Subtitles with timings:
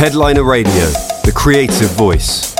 [0.00, 2.56] Headliner Radio, the creative voice.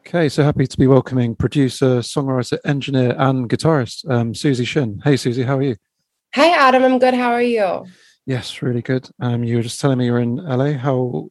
[0.00, 5.02] Okay, so happy to be welcoming producer, songwriter, engineer, and guitarist, um, Suzy Shinn.
[5.04, 5.76] Hey, Suzy, how are you?
[6.32, 7.12] Hey, Adam, I'm good.
[7.12, 7.84] How are you?
[8.24, 9.10] Yes, really good.
[9.20, 10.72] Um, you were just telling me you're in LA.
[10.72, 11.28] How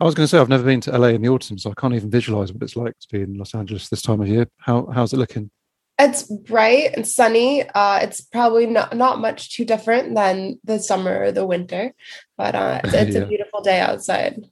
[0.00, 1.80] I was going to say I've never been to LA in the autumn, so I
[1.80, 4.46] can't even visualize what it's like to be in Los Angeles this time of year.
[4.58, 5.50] How how's it looking?
[5.98, 7.68] It's bright and sunny.
[7.68, 11.94] Uh, it's probably not not much too different than the summer or the winter,
[12.36, 13.22] but uh, it's, it's yeah.
[13.22, 14.44] a beautiful day outside.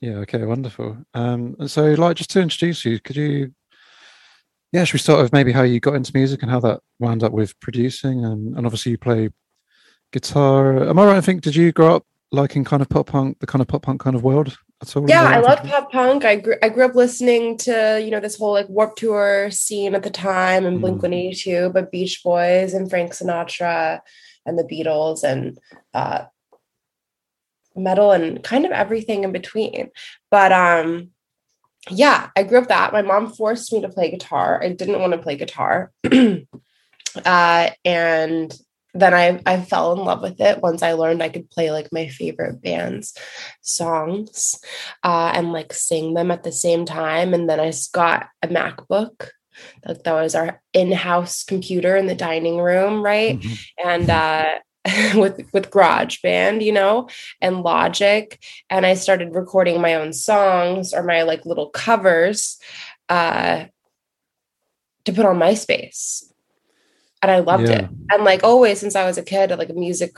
[0.00, 0.16] Yeah.
[0.18, 0.44] Okay.
[0.44, 0.98] Wonderful.
[1.14, 3.54] Um, and so, like, just to introduce you, could you?
[4.72, 7.22] Yeah, should we start with maybe how you got into music and how that wound
[7.22, 9.30] up with producing, and, and obviously you play
[10.12, 10.88] guitar.
[10.88, 11.16] Am I right?
[11.16, 13.82] I think did you grow up liking kind of pop punk, the kind of pop
[13.82, 15.08] punk kind of world at all?
[15.08, 16.24] Yeah, I love pop punk.
[16.24, 19.94] I grew I grew up listening to you know this whole like Warped Tour scene
[19.94, 24.00] at the time and Blink One Eighty Two, but Beach Boys and Frank Sinatra
[24.46, 25.58] and the Beatles and
[25.94, 26.24] uh,
[27.76, 29.90] metal and kind of everything in between.
[30.30, 31.10] But um,
[31.90, 32.92] yeah, I grew up that.
[32.92, 34.62] My mom forced me to play guitar.
[34.62, 35.92] I didn't want to play guitar.
[37.24, 38.58] uh, and
[38.94, 41.92] then I, I fell in love with it once I learned I could play like
[41.92, 43.14] my favorite band's
[43.60, 44.58] songs
[45.04, 47.34] uh, and like sing them at the same time.
[47.34, 49.28] And then I got a MacBook.
[49.84, 53.38] Like that was our in-house computer in the dining room, right?
[53.38, 53.88] Mm-hmm.
[53.88, 54.54] And uh,
[55.16, 57.08] with with GarageBand, you know,
[57.40, 58.38] and Logic,
[58.70, 62.58] and I started recording my own songs or my like little covers
[63.08, 63.64] uh,
[65.04, 66.27] to put on MySpace
[67.22, 67.80] and I loved yeah.
[67.80, 67.90] it.
[68.10, 70.16] And like always, since I was a kid, like music,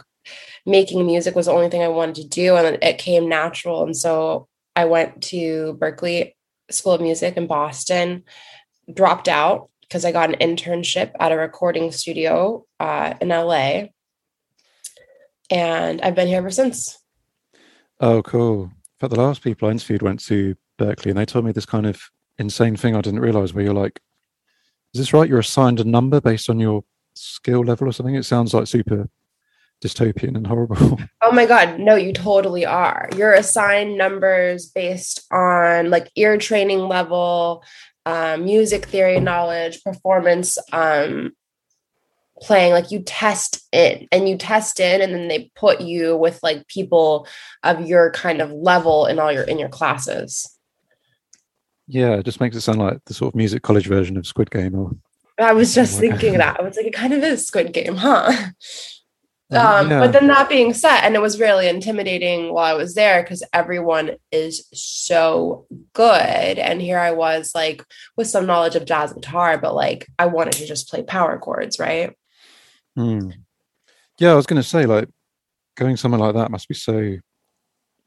[0.66, 3.84] making music was the only thing I wanted to do, and it came natural.
[3.84, 6.34] And so I went to Berklee
[6.70, 8.24] School of Music in Boston,
[8.92, 13.84] dropped out because I got an internship at a recording studio uh, in LA,
[15.50, 16.98] and I've been here ever since.
[17.98, 18.70] Oh, cool!
[18.98, 21.86] But the last people I interviewed went to Berklee, and they told me this kind
[21.86, 22.02] of
[22.38, 24.00] insane thing I didn't realize, where you're like
[24.94, 25.28] is this right?
[25.28, 26.84] You're assigned a number based on your
[27.14, 28.14] skill level or something?
[28.14, 29.08] It sounds like super
[29.82, 30.98] dystopian and horrible.
[31.22, 33.08] Oh my god, no, you totally are.
[33.14, 37.62] You're assigned numbers based on like ear training level,
[38.06, 41.32] um, music theory knowledge, performance, um,
[42.40, 42.72] playing.
[42.72, 46.66] Like you test in and you test in, and then they put you with like
[46.68, 47.28] people
[47.62, 50.56] of your kind of level in all your in your classes.
[51.86, 54.50] Yeah, it just makes it sound like the sort of music college version of Squid
[54.50, 54.92] Game or
[55.40, 56.58] I was just thinking that.
[56.58, 58.32] I was like, it kind of is Squid Game, huh?
[59.52, 59.98] Um, yeah.
[59.98, 63.42] But then that being said, and it was really intimidating while I was there because
[63.52, 66.14] everyone is so good.
[66.58, 67.84] And here I was, like,
[68.16, 71.80] with some knowledge of jazz guitar, but like, I wanted to just play power chords,
[71.80, 72.16] right?
[72.96, 73.34] Mm.
[74.18, 75.08] Yeah, I was going to say, like,
[75.76, 77.20] going somewhere like that must be so, you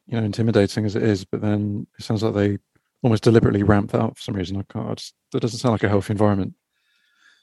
[0.08, 1.26] know, intimidating as it is.
[1.26, 2.58] But then it sounds like they
[3.02, 4.58] almost deliberately ramp that up for some reason.
[4.58, 6.54] I can't, I just, that doesn't sound like a healthy environment.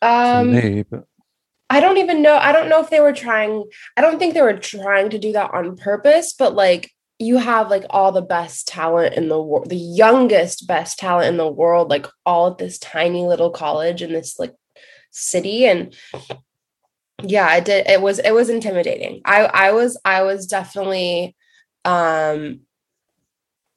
[0.03, 1.05] Um, me, but
[1.71, 2.37] I don't even know.
[2.37, 3.65] I don't know if they were trying.
[3.97, 6.91] I don't think they were trying to do that on purpose, but like
[7.21, 11.37] you have like all the best talent in the world, the youngest best talent in
[11.37, 14.55] the world, like all at this tiny little college in this like
[15.13, 15.95] city, and
[17.23, 17.87] yeah, I did.
[17.87, 19.21] It was it was intimidating.
[19.25, 21.37] I I was I was definitely
[21.85, 22.61] um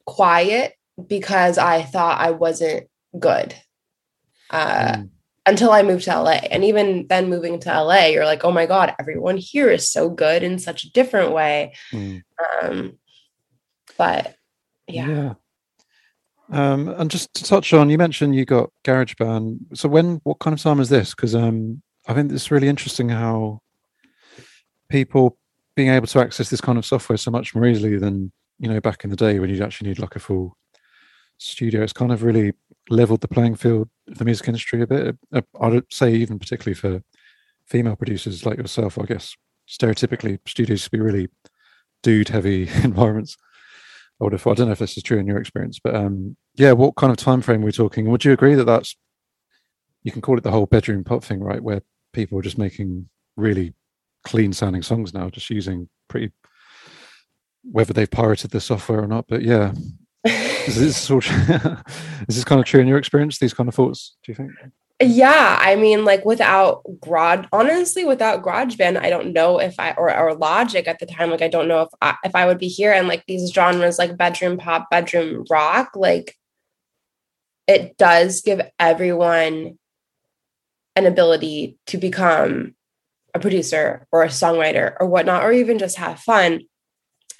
[0.04, 0.74] quiet
[1.06, 3.54] because I thought I wasn't good.
[4.50, 5.10] Uh, mm
[5.46, 6.40] until I moved to LA.
[6.50, 10.08] And even then moving to LA, you're like, oh my God, everyone here is so
[10.08, 11.74] good in such a different way.
[11.92, 12.22] Mm.
[12.62, 12.98] Um,
[13.98, 14.36] but
[14.86, 15.08] yeah.
[15.08, 15.34] yeah.
[16.50, 19.58] Um, and just to touch on, you mentioned you got GarageBand.
[19.74, 21.14] So when, what kind of time is this?
[21.14, 23.60] Because um, I think it's really interesting how
[24.88, 25.38] people
[25.74, 28.80] being able to access this kind of software so much more easily than you know
[28.80, 30.56] back in the day when you actually need like a full
[31.38, 31.82] studio.
[31.82, 32.52] It's kind of really
[32.90, 35.16] leveled the playing field the music industry a bit.
[35.32, 37.02] Uh, I'd say even particularly for
[37.66, 39.34] female producers like yourself, I guess
[39.68, 41.28] stereotypically studios to be really
[42.02, 43.36] dude heavy environments.
[44.20, 44.46] I would have.
[44.46, 47.10] I don't know if this is true in your experience, but um, yeah, what kind
[47.10, 48.08] of time frame are we talking?
[48.10, 48.96] Would you agree that that's
[50.04, 51.62] you can call it the whole bedroom pop thing, right?
[51.62, 53.74] Where people are just making really
[54.24, 56.30] clean sounding songs now, just using pretty
[57.64, 59.26] whether they've pirated the software or not.
[59.26, 59.72] But yeah,
[60.66, 61.26] is this of,
[62.28, 63.38] is this kind of true in your experience?
[63.38, 64.16] These kind of thoughts?
[64.22, 64.50] Do you think?
[65.02, 70.16] Yeah, I mean, like without Garage, honestly, without GarageBand, I don't know if I or
[70.16, 72.68] or Logic at the time, like I don't know if I if I would be
[72.68, 72.92] here.
[72.92, 76.36] And like these genres, like bedroom pop, bedroom rock, like
[77.66, 79.78] it does give everyone
[80.94, 82.76] an ability to become
[83.34, 86.60] a producer or a songwriter or whatnot, or even just have fun.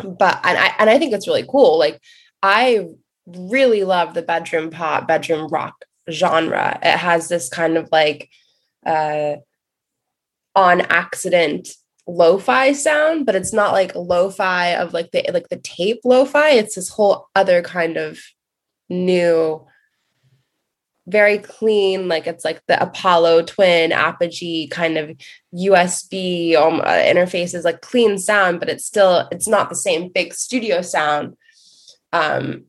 [0.02, 1.78] but and I and I think it's really cool.
[1.78, 2.00] Like
[2.42, 2.88] I
[3.26, 6.78] really love the bedroom pop, bedroom rock genre.
[6.82, 8.30] It has this kind of like
[8.84, 9.36] uh
[10.54, 11.68] on accident
[12.06, 16.50] lo-fi sound, but it's not like lo-fi of like the like the tape lo-fi.
[16.50, 18.20] It's this whole other kind of
[18.88, 19.66] new
[21.06, 25.14] very clean like it's like the apollo twin apogee kind of
[25.54, 30.32] usb um, uh, interfaces like clean sound but it's still it's not the same big
[30.32, 31.36] studio sound
[32.14, 32.64] um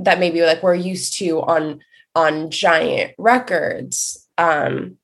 [0.00, 1.80] that maybe like we're used to on
[2.14, 4.96] on giant records um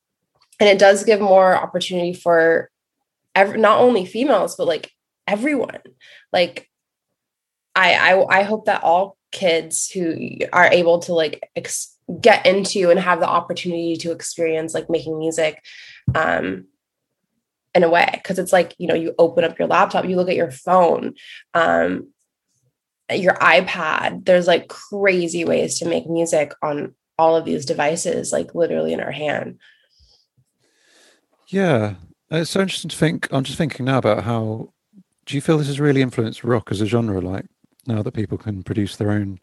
[0.60, 2.70] and it does give more opportunity for
[3.34, 4.92] every, not only females but like
[5.26, 5.80] everyone.
[6.32, 6.68] Like
[7.74, 12.90] I, I i hope that all kids who are able to like ex- get into
[12.90, 15.62] and have the opportunity to experience like making music
[16.14, 16.66] um
[17.74, 18.10] in a way.
[18.12, 21.14] Because it's like you know you open up your laptop you look at your phone
[21.54, 22.11] um
[23.10, 28.54] your ipad there's like crazy ways to make music on all of these devices like
[28.54, 29.58] literally in our hand
[31.48, 31.94] yeah
[32.30, 34.72] it's so interesting to think i'm just thinking now about how
[35.26, 37.46] do you feel this has really influenced rock as a genre like
[37.86, 39.38] now that people can produce their own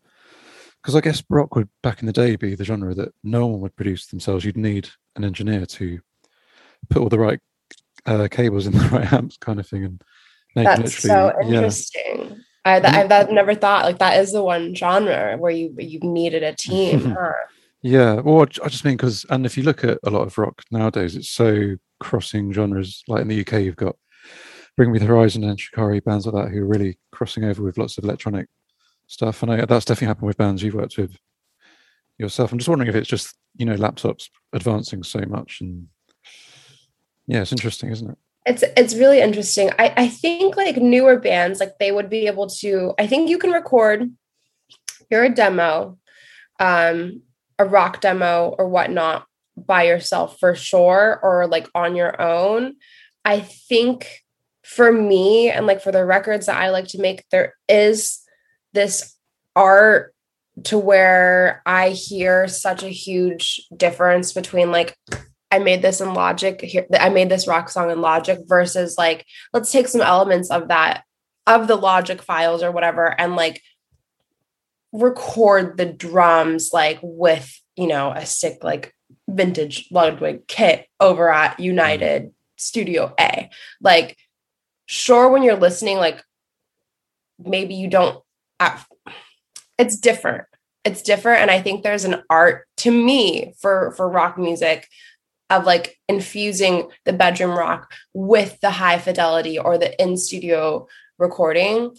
[0.82, 3.60] because I guess rock would back in the day be the genre that no one
[3.62, 4.46] would produce themselves.
[4.46, 6.00] You'd need an engineer to
[6.90, 7.40] put all the right
[8.06, 9.84] uh, cables in the right amps, kind of thing.
[9.84, 10.02] And
[10.56, 12.18] that's so interesting.
[12.18, 12.36] Yeah.
[12.66, 13.36] I, th- I've mm-hmm.
[13.36, 17.16] never thought like that is the one genre where you you needed a team.
[17.18, 17.34] huh?
[17.82, 20.64] Yeah, well, I just mean because, and if you look at a lot of rock
[20.70, 23.04] nowadays, it's so crossing genres.
[23.08, 23.96] Like in the UK, you've got
[24.76, 27.78] Bring Me the Horizon and Shikari bands like that who are really crossing over with
[27.78, 28.48] lots of electronic
[29.08, 29.44] stuff.
[29.44, 31.16] And I, that's definitely happened with bands you've worked with
[32.18, 32.52] yourself.
[32.52, 35.88] I'm just wondering if it's just you know laptops advancing so much, and
[37.28, 38.18] yeah, it's interesting, isn't it?
[38.50, 39.70] It's it's really interesting.
[39.78, 42.94] I I think like newer bands like they would be able to.
[42.98, 44.12] I think you can record
[45.12, 46.00] your demo,
[46.60, 47.22] um,
[47.60, 52.78] a rock demo or whatnot by yourself for sure, or like on your own.
[53.24, 54.24] I think
[54.64, 58.20] for me and like for the records that I like to make, there is
[58.74, 59.16] this
[59.56, 60.16] art
[60.64, 64.96] to where I hear such a huge difference between like
[65.52, 69.26] I made this in Logic here I made this rock song in Logic versus like
[69.54, 71.04] let's take some elements of that
[71.48, 73.62] of the Logic files or whatever and like
[74.92, 78.94] record the drums like with you know a sick like
[79.28, 83.50] vintage Ludwig kit over at United Studio A.
[83.82, 84.18] Like
[84.86, 86.24] sure when you're listening like
[87.40, 88.24] maybe you don't
[89.78, 90.46] it's different.
[90.86, 94.88] It's different and i think there's an art to me for for rock music
[95.50, 100.88] of like infusing the bedroom rock with the high fidelity or the in studio
[101.18, 101.96] recording.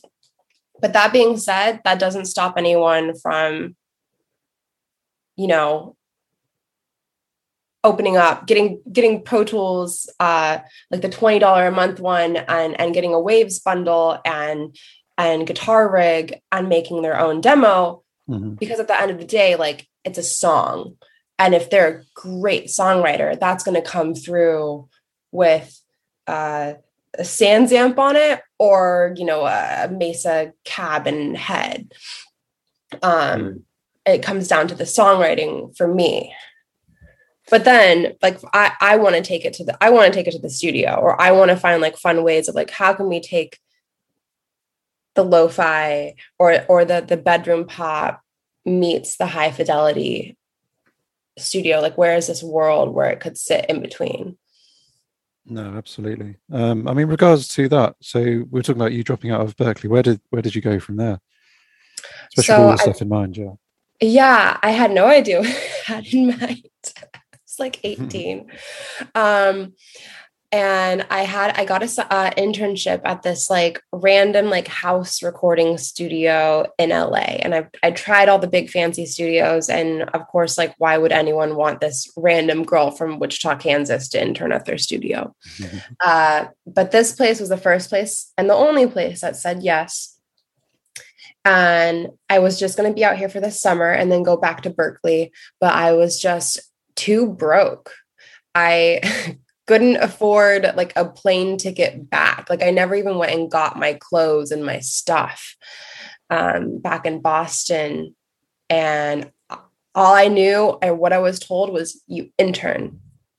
[0.80, 3.76] But that being said that doesn't stop anyone from
[5.36, 5.96] you know
[7.82, 10.58] opening up getting getting pro tools uh
[10.90, 14.76] like the $20 a month one and and getting a waves bundle and
[15.16, 18.02] and guitar rig and making their own demo.
[18.28, 18.54] Mm-hmm.
[18.54, 20.96] because at the end of the day like it's a song
[21.40, 24.88] and if they're a great songwriter that's going to come through
[25.32, 25.80] with
[26.26, 26.74] uh,
[27.18, 31.92] a SansAmp on it or you know a mesa cab and head
[33.02, 33.56] um mm-hmm.
[34.06, 36.32] it comes down to the songwriting for me
[37.50, 40.28] but then like i i want to take it to the i want to take
[40.28, 42.92] it to the studio or i want to find like fun ways of like how
[42.92, 43.58] can we take
[45.14, 48.22] the lo-fi or or the the bedroom pop
[48.64, 50.36] meets the high fidelity
[51.38, 54.36] studio like where is this world where it could sit in between?
[55.46, 56.36] No absolutely.
[56.52, 58.20] Um i mean regards to that so
[58.50, 59.88] we are talking about you dropping out of Berklee.
[59.90, 61.20] Where did where did you go from there?
[62.36, 63.52] Especially so all the stuff in mind yeah.
[64.00, 66.64] Yeah i had no idea what i had in mind.
[67.50, 68.46] It's like 18
[69.14, 69.74] um
[70.52, 75.78] and i had i got a uh, internship at this like random like house recording
[75.78, 79.68] studio in la and i i tried all the big fancy studios.
[79.68, 84.22] And of course like why would anyone want this random girl from wichita kansas to
[84.22, 85.34] intern at their studio?
[86.00, 90.18] Uh, but this place was the first place and the only place that said yes.
[91.44, 94.36] And i was just going to be out here for the summer and then go
[94.36, 95.30] back to Berklee,
[95.60, 96.60] but i was just
[96.96, 97.92] too broke.
[98.54, 99.36] I
[99.70, 102.50] couldn't afford like a plane ticket back.
[102.50, 105.54] Like I never even went and got my clothes and my stuff
[106.28, 108.16] um, back in Boston.
[108.68, 109.30] And
[109.94, 112.98] all I knew and what I was told was you intern.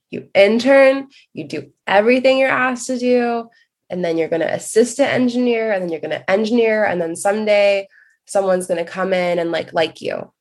[0.09, 3.49] You intern, you do everything you're asked to do,
[3.89, 7.13] and then you're going to assistant engineer and then you're going to engineer and then
[7.17, 7.89] someday
[8.25, 10.31] someone's going to come in and like like you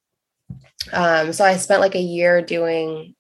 [0.93, 3.15] um, so i spent like a year doing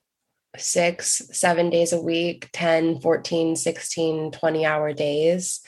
[0.57, 5.61] six seven days a week 10 14 16 20 hour days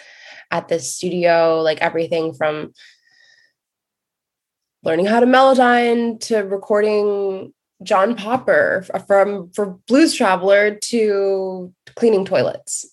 [0.50, 2.72] at the studio like everything from
[4.82, 12.92] learning how to melodyne to recording john popper from for blues traveler to cleaning toilets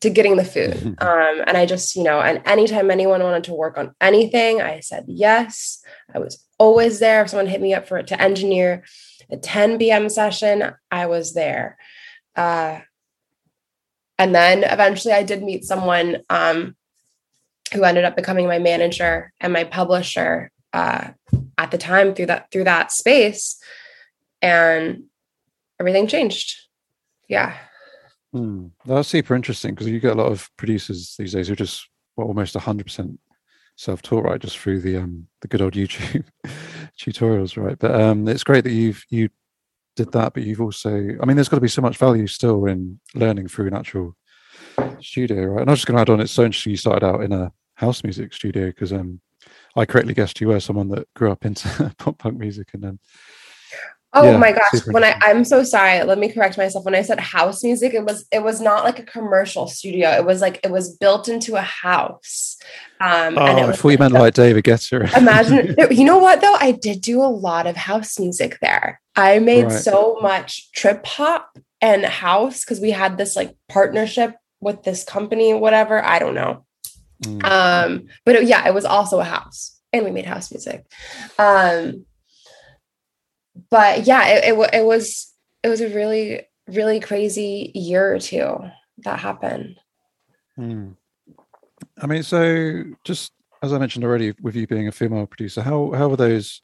[0.00, 0.96] to getting the food.
[1.10, 4.80] Um, and I just, you know, and anytime anyone wanted to work on anything, I
[4.80, 5.82] said yes.
[6.14, 7.22] I was always there.
[7.22, 8.84] If someone hit me up for it to engineer
[9.32, 10.08] a 10 p.m.
[10.08, 11.76] session, I was there.
[12.36, 12.80] Uh,
[14.18, 16.76] and then eventually I did meet someone um,
[17.72, 21.08] who ended up becoming my manager and my publisher uh,
[21.56, 23.58] at the time through that through that space.
[24.42, 25.04] And
[25.78, 26.60] everything changed.
[27.28, 27.56] Yeah.
[28.32, 28.66] Hmm.
[28.84, 32.28] That's super interesting because you get a lot of producers these days who just well,
[32.28, 33.18] almost 100%
[33.76, 34.40] self-taught, right?
[34.40, 36.24] Just through the um the good old YouTube
[37.00, 37.78] tutorials, right?
[37.78, 39.28] But um it's great that you've you
[39.96, 42.66] did that, but you've also I mean there's got to be so much value still
[42.66, 44.16] in learning through an actual
[45.00, 45.62] studio, right?
[45.62, 48.04] And I'm just gonna add on it's so interesting you started out in a house
[48.04, 49.20] music studio because um
[49.76, 52.98] I correctly guessed you were someone that grew up into pop punk music and then
[54.12, 54.84] Oh yeah, my gosh.
[54.86, 56.02] When I I'm so sorry.
[56.02, 56.84] Let me correct myself.
[56.84, 60.10] When I said house music, it was it was not like a commercial studio.
[60.10, 62.56] It was like it was built into a house.
[63.00, 65.16] Um oh, thought you meant like David Guetta.
[65.16, 66.56] imagine you know what though?
[66.58, 69.00] I did do a lot of house music there.
[69.14, 69.72] I made right.
[69.72, 75.54] so much trip hop and house because we had this like partnership with this company,
[75.54, 76.04] whatever.
[76.04, 76.64] I don't know.
[77.22, 77.44] Mm.
[77.44, 79.78] Um, but it, yeah, it was also a house.
[79.92, 80.84] And we made house music.
[81.38, 82.06] Um
[83.70, 88.56] but yeah, it, it, it was it was a really really crazy year or two
[88.98, 89.76] that happened.
[90.56, 90.90] Hmm.
[91.98, 95.92] I mean, so just as I mentioned already, with you being a female producer, how
[95.92, 96.62] how were those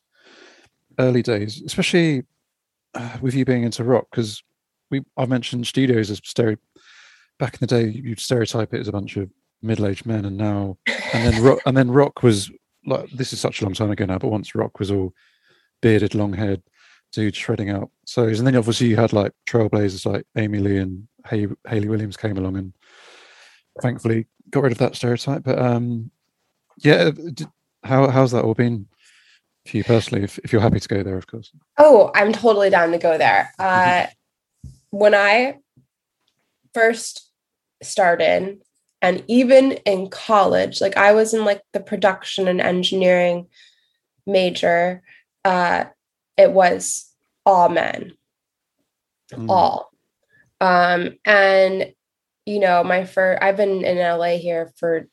[0.98, 2.24] early days, especially
[2.94, 4.06] uh, with you being into rock?
[4.10, 4.42] Because
[4.90, 6.56] we I mentioned studios as stereo.
[7.38, 10.78] Back in the day, you'd stereotype it as a bunch of middle-aged men, and now
[11.12, 12.50] and then rock and then rock was
[12.86, 14.18] like this is such a long time ago now.
[14.18, 15.12] But once rock was all
[15.82, 16.62] bearded, long-haired
[17.16, 17.90] dude shredding out.
[18.04, 22.16] So and then obviously you had like trailblazers like Amy Lee and Hay- Hayley Williams
[22.18, 22.75] came along and
[23.80, 25.42] thankfully got rid of that stereotype.
[25.42, 26.11] But um,
[26.78, 27.11] yeah,
[27.82, 28.87] how how's that all been
[29.66, 30.25] for you personally?
[30.25, 31.50] If, if you're happy to go there, of course.
[31.78, 33.50] Oh, I'm totally down to go there.
[33.58, 34.06] Uh,
[34.90, 35.56] when I
[36.75, 37.30] first
[37.82, 38.61] started,
[39.00, 43.46] and even in college, like I was in like the production and engineering
[44.26, 45.02] major.
[45.46, 45.85] Uh,
[46.37, 47.05] it was
[47.46, 48.12] all men,
[49.32, 49.48] mm.
[49.48, 49.90] all.
[50.60, 51.92] Um, and
[52.46, 55.08] you know, my first, I've been in LA here for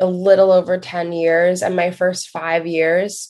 [0.00, 3.28] a little over 10 years, and my first five years,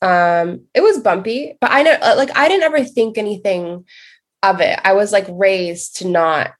[0.00, 3.84] um, it was bumpy, but I know, uh, like, I didn't ever think anything
[4.42, 4.78] of it.
[4.82, 6.52] I was like raised to not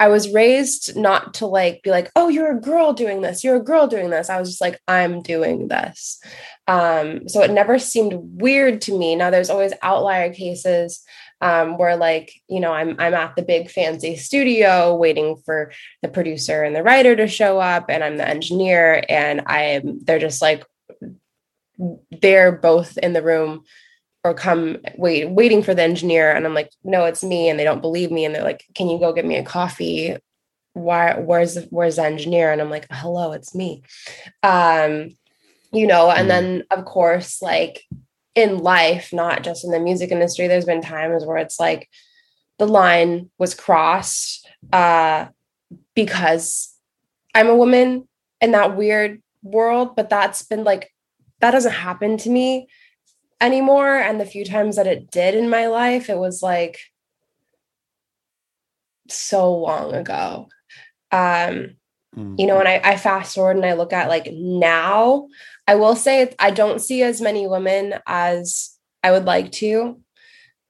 [0.00, 3.56] I was raised not to like be like, oh, you're a girl doing this, you're
[3.56, 4.28] a girl doing this.
[4.28, 6.20] I was just like, I'm doing this.
[6.66, 9.14] Um, so it never seemed weird to me.
[9.14, 11.04] Now there's always outlier cases
[11.40, 15.72] um, where like, you know, I'm I'm at the big fancy studio waiting for
[16.02, 20.18] the producer and the writer to show up, and I'm the engineer, and I'm they're
[20.18, 20.64] just like
[22.22, 23.64] they're both in the room
[24.24, 27.64] or come wait waiting for the engineer and i'm like no it's me and they
[27.64, 30.16] don't believe me and they're like can you go get me a coffee?
[30.72, 32.50] Why where's the, where's the engineer?
[32.50, 33.82] And i'm like hello it's me.
[34.42, 35.10] Um
[35.72, 36.28] you know and mm.
[36.28, 37.84] then of course like
[38.34, 41.88] in life not just in the music industry there's been times where it's like
[42.58, 45.26] the line was crossed uh
[45.94, 46.74] because
[47.34, 48.08] i'm a woman
[48.40, 50.90] in that weird world but that's been like
[51.40, 52.66] that doesn't happen to me
[53.40, 56.78] anymore and the few times that it did in my life it was like
[59.08, 60.48] so long ago.
[61.12, 61.76] Um
[62.16, 62.38] mm.
[62.38, 65.28] you know and I, I fast forward and i look at like now
[65.68, 70.00] i will say i don't see as many women as i would like to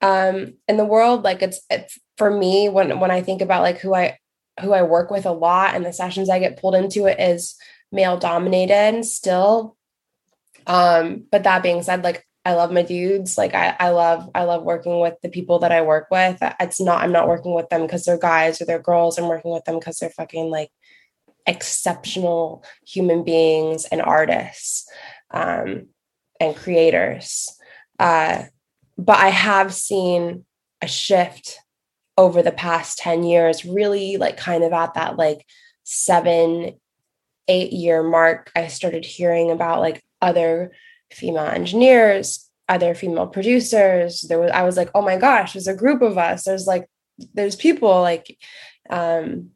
[0.01, 1.23] um in the world.
[1.23, 4.17] Like it's it's for me when when i think about like who i
[4.61, 7.55] who i work with a lot and the sessions i get pulled into it is
[7.91, 9.77] male dominated still.
[10.67, 13.37] Um but that being said like I love my dudes.
[13.37, 16.37] Like I, I love, I love working with the people that I work with.
[16.59, 19.17] It's not, I'm not working with them because they're guys or they're girls.
[19.17, 20.69] I'm working with them because they're fucking like
[21.47, 24.87] exceptional human beings and artists
[25.31, 25.87] um,
[26.39, 27.49] and creators.
[27.99, 28.43] Uh,
[28.97, 30.45] but I have seen
[30.81, 31.59] a shift
[32.17, 35.45] over the past 10 years, really like kind of at that like
[35.83, 36.79] seven,
[37.47, 40.71] eight year mark, I started hearing about like other
[41.11, 44.21] female engineers, other female producers.
[44.21, 46.43] There was I was like, oh my gosh, there's a group of us.
[46.43, 46.87] There's like
[47.33, 48.37] there's people like
[48.89, 49.51] um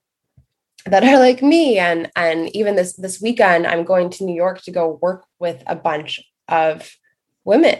[0.85, 4.61] that are like me and and even this this weekend i'm going to new york
[4.61, 6.91] to go work with a bunch of
[7.43, 7.79] women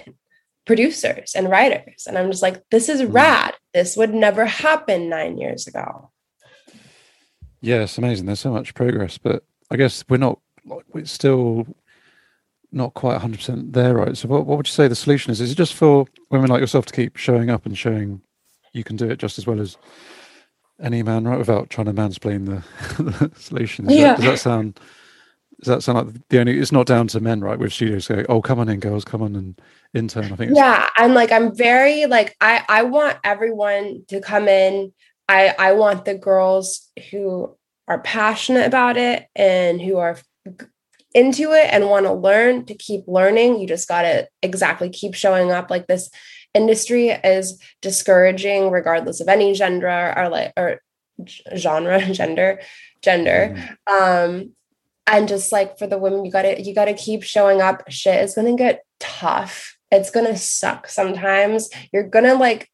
[0.66, 3.14] producers and writers and i'm just like this is mm.
[3.14, 6.12] rad this would never happen nine years ago
[7.62, 11.66] yeah it's amazing there's so much progress but i guess we're not like we're still
[12.72, 15.52] not quite 100% there right so what, what would you say the solution is is
[15.52, 18.22] it just for women like yourself to keep showing up and showing
[18.74, 19.78] you can do it just as well as
[20.82, 21.38] any man, right?
[21.38, 23.86] Without trying to mansplain the, the solution.
[23.86, 24.08] Does, yeah.
[24.10, 24.80] that, does that sound?
[25.62, 26.58] Does that sound like the only?
[26.58, 27.60] It's not down to men, right?
[27.60, 29.62] With studios going, "Oh, come on in, girls, come on and
[29.94, 30.54] intern." I think.
[30.56, 34.94] Yeah, I'm like, I'm very like, I I want everyone to come in.
[35.28, 37.56] I I want the girls who
[37.88, 40.18] are passionate about it and who are
[41.14, 43.60] into it and want to learn to keep learning.
[43.60, 45.70] You just got to exactly keep showing up.
[45.70, 46.10] Like this
[46.54, 50.82] industry is discouraging regardless of any gender or like or
[51.56, 52.60] genre gender
[53.02, 53.56] gender.
[53.88, 54.32] Mm.
[54.32, 54.52] um
[55.08, 57.90] and just like for the women you gotta you gotta keep showing up.
[57.90, 59.78] Shit is gonna get tough.
[59.92, 61.70] It's gonna suck sometimes.
[61.92, 62.70] You're gonna like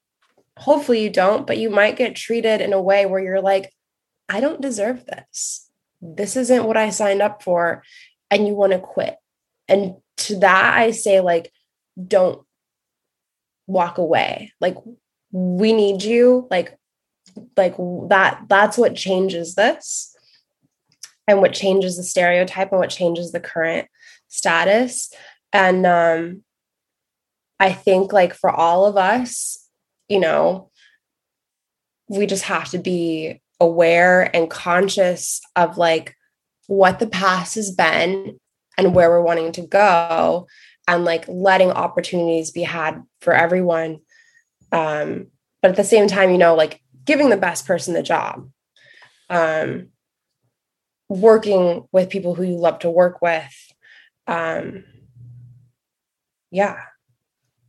[0.57, 3.73] hopefully you don't but you might get treated in a way where you're like
[4.29, 5.69] i don't deserve this.
[6.01, 7.83] This isn't what i signed up for
[8.31, 9.15] and you want to quit.
[9.67, 11.51] And to that i say like
[12.07, 12.45] don't
[13.67, 14.53] walk away.
[14.61, 14.77] Like
[15.31, 16.47] we need you.
[16.49, 16.77] Like
[17.57, 17.75] like
[18.09, 20.15] that that's what changes this
[21.27, 23.87] and what changes the stereotype and what changes the current
[24.27, 25.11] status.
[25.53, 26.43] And um
[27.57, 29.65] i think like for all of us
[30.09, 30.69] you know
[32.09, 36.13] we just have to be aware and conscious of like
[36.67, 38.39] what the past has been
[38.77, 40.47] and where we're wanting to go
[40.87, 43.99] and like letting opportunities be had for everyone
[44.71, 45.27] um
[45.61, 48.49] but at the same time you know like giving the best person the job
[49.29, 49.87] um
[51.09, 53.73] working with people who you love to work with
[54.27, 54.83] um
[56.51, 56.77] yeah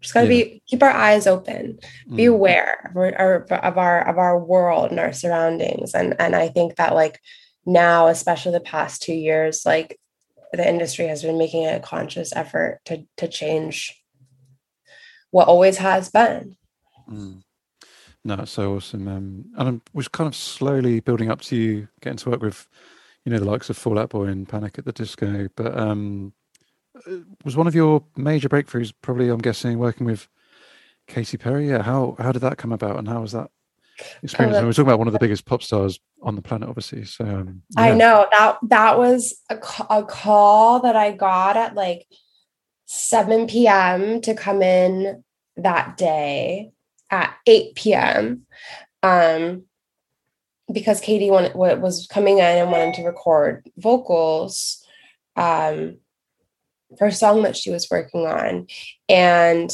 [0.00, 0.44] just got to yeah.
[0.44, 1.78] be keep our eyes open
[2.14, 2.32] be mm.
[2.32, 6.76] aware of our, of our of our world and our surroundings and and i think
[6.76, 7.20] that like
[7.66, 9.98] now especially the past two years like
[10.52, 14.02] the industry has been making a conscious effort to to change
[15.31, 16.57] what always has been.
[17.11, 17.42] Mm.
[18.24, 19.07] No, it's so awesome.
[19.07, 22.66] Um, and I was kind of slowly building up to you getting to work with,
[23.24, 25.48] you know, the likes of Fall Out Boy and Panic at the Disco.
[25.55, 26.33] But um,
[27.07, 30.26] uh, was one of your major breakthroughs probably, I'm guessing, working with
[31.07, 31.68] Katy Perry?
[31.68, 31.83] Yeah.
[31.83, 33.50] How how did that come about, and how was that
[34.22, 34.56] experience.
[34.56, 37.04] we're talking about one of the biggest pop stars on the planet, obviously.
[37.04, 37.82] So um, yeah.
[37.82, 39.59] I know that that was a,
[39.90, 42.06] a call that I got at like
[42.87, 44.20] 7 p.m.
[44.22, 45.22] to come in
[45.56, 46.72] that day
[47.11, 48.42] at 8 p.m.
[49.02, 49.64] Um,
[50.72, 54.85] because Katy wanted, was coming in and wanted to record vocals
[55.37, 55.98] um,
[56.98, 58.66] for a song that she was working on.
[59.09, 59.70] And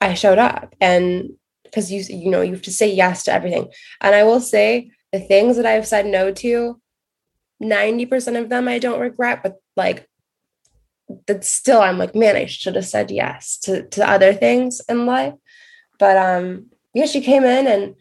[0.00, 1.30] I showed up and
[1.74, 3.68] because you you know you have to say yes to everything.
[4.00, 6.80] And I will say the things that I've said no to,
[7.62, 10.08] 90% of them I don't regret, but like
[11.26, 15.06] that still I'm like, man, I should have said yes to to other things in
[15.06, 15.34] life.
[15.98, 17.96] But um yeah, she came in and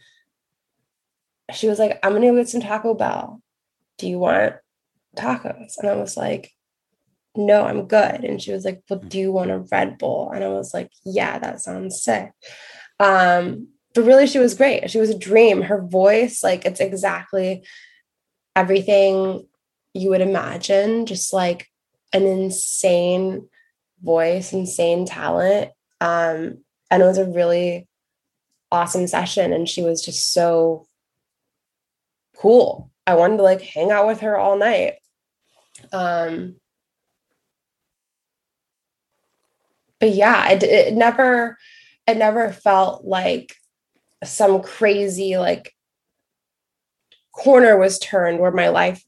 [1.51, 3.41] she was like, I'm gonna go get some Taco Bell.
[3.97, 4.55] Do you want
[5.17, 5.77] tacos?
[5.79, 6.51] And I was like,
[7.35, 8.23] no, I'm good.
[8.23, 10.31] And she was like, well, do you want a Red Bull?
[10.31, 12.31] And I was like, yeah, that sounds sick.
[12.99, 14.89] Um, but really, she was great.
[14.89, 15.61] She was a dream.
[15.61, 17.63] Her voice, like, it's exactly
[18.55, 19.47] everything
[19.93, 21.67] you would imagine, just like
[22.11, 23.47] an insane
[24.01, 25.71] voice, insane talent.
[26.01, 27.87] Um, and it was a really
[28.71, 29.53] awesome session.
[29.53, 30.87] And she was just so
[32.37, 32.91] cool.
[33.05, 34.95] I wanted to like hang out with her all night.
[35.91, 36.55] Um,
[39.99, 41.57] but yeah, it, it never
[42.07, 43.55] it never felt like
[44.23, 45.73] some crazy like
[47.33, 49.03] corner was turned where my life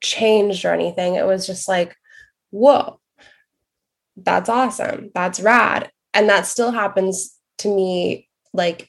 [0.00, 1.14] changed or anything.
[1.14, 1.96] It was just like,
[2.50, 3.00] whoa,
[4.16, 5.10] that's awesome.
[5.14, 5.90] That's rad.
[6.12, 8.88] And that still happens to me like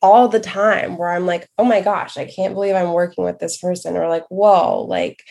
[0.00, 3.38] all the time where I'm like, oh my gosh, I can't believe I'm working with
[3.38, 3.96] this person.
[3.96, 5.22] Or like, whoa, like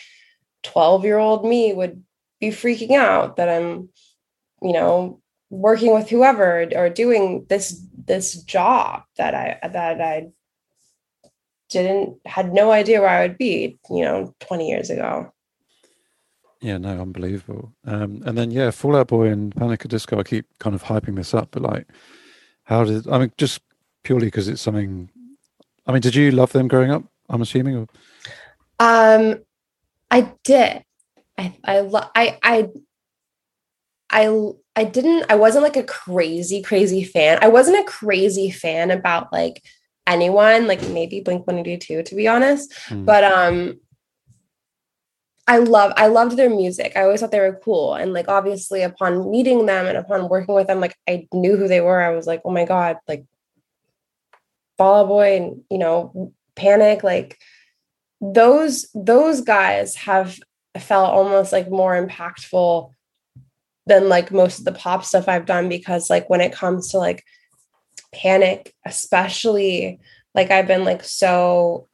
[0.64, 2.02] 12 year old me would
[2.40, 3.88] be freaking out that I'm,
[4.60, 10.28] you know, working with whoever or doing this this job that I that I
[11.68, 15.32] didn't had no idea where I would be, you know, 20 years ago.
[16.60, 17.72] Yeah, no, unbelievable.
[17.84, 20.18] Um, and then yeah, Fall Out Boy and Panic at Disco.
[20.18, 21.86] I keep kind of hyping this up, but like,
[22.64, 23.32] how did I mean?
[23.36, 23.60] Just
[24.02, 25.10] purely because it's something.
[25.86, 27.04] I mean, did you love them growing up?
[27.28, 27.76] I'm assuming.
[27.76, 27.86] Or?
[28.80, 29.40] Um,
[30.10, 30.82] I did.
[31.36, 32.68] I I lo- I I
[34.16, 35.26] I I didn't.
[35.30, 37.38] I wasn't like a crazy crazy fan.
[37.42, 39.62] I wasn't a crazy fan about like
[40.06, 40.66] anyone.
[40.66, 42.72] Like maybe Blink One Eighty Two, to be honest.
[42.88, 43.04] Hmm.
[43.04, 43.78] But um,
[45.46, 46.92] I love I loved their music.
[46.96, 47.94] I always thought they were cool.
[47.94, 51.68] And like obviously upon meeting them and upon working with them, like I knew who
[51.68, 52.00] they were.
[52.00, 53.26] I was like, oh my God, like
[54.78, 57.38] Fall Out Boy and you know, Panic, like
[58.22, 60.38] those those guys have
[60.78, 62.92] felt almost like more impactful
[63.86, 66.98] than like most of the pop stuff I've done because like when it comes to
[66.98, 67.24] like
[68.12, 70.00] Panic, especially
[70.34, 71.88] like I've been like so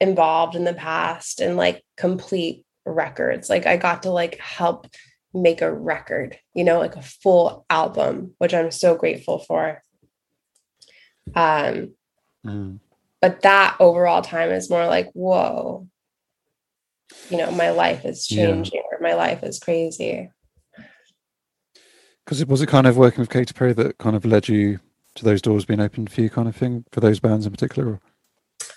[0.00, 3.48] involved in the past and like complete records.
[3.48, 4.86] Like I got to like help
[5.34, 9.82] make a record, you know, like a full album, which I'm so grateful for.
[11.34, 11.94] Um,
[12.46, 12.78] Mm.
[13.20, 15.88] but that overall time is more like, whoa,
[17.28, 18.46] you know, my life is Yeah.
[18.46, 20.30] changing or my life is crazy.
[22.28, 24.80] Because it was it kind of working with Katy Perry that kind of led you
[25.14, 28.00] to those doors being opened for you, kind of thing, for those bands in particular.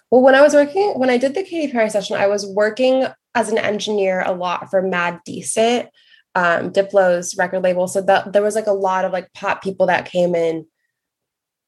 [0.09, 3.07] Well, when I was working, when I did the Katy Perry session, I was working
[3.35, 5.89] as an engineer a lot for Mad Decent,
[6.33, 7.89] um, Diplo's record label.
[7.89, 10.65] So that there was like a lot of like pop people that came in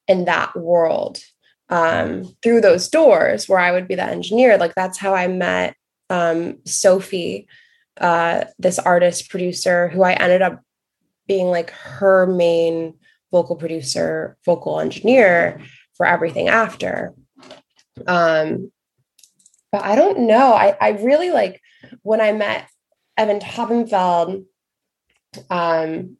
[0.08, 1.20] in that world
[1.68, 4.56] um, through those doors where I would be the engineer.
[4.56, 5.76] Like that's how I met
[6.08, 7.46] um, Sophie,
[8.00, 10.62] uh, this artist producer who I ended up
[11.26, 12.94] being like her main
[13.32, 15.60] vocal producer, vocal engineer
[15.96, 17.14] for everything after.
[18.06, 18.70] Um,
[19.72, 20.52] but I don't know.
[20.52, 21.60] I, I really like
[22.02, 22.68] when I met
[23.16, 24.44] Evan Toppenfeld
[25.50, 26.16] um,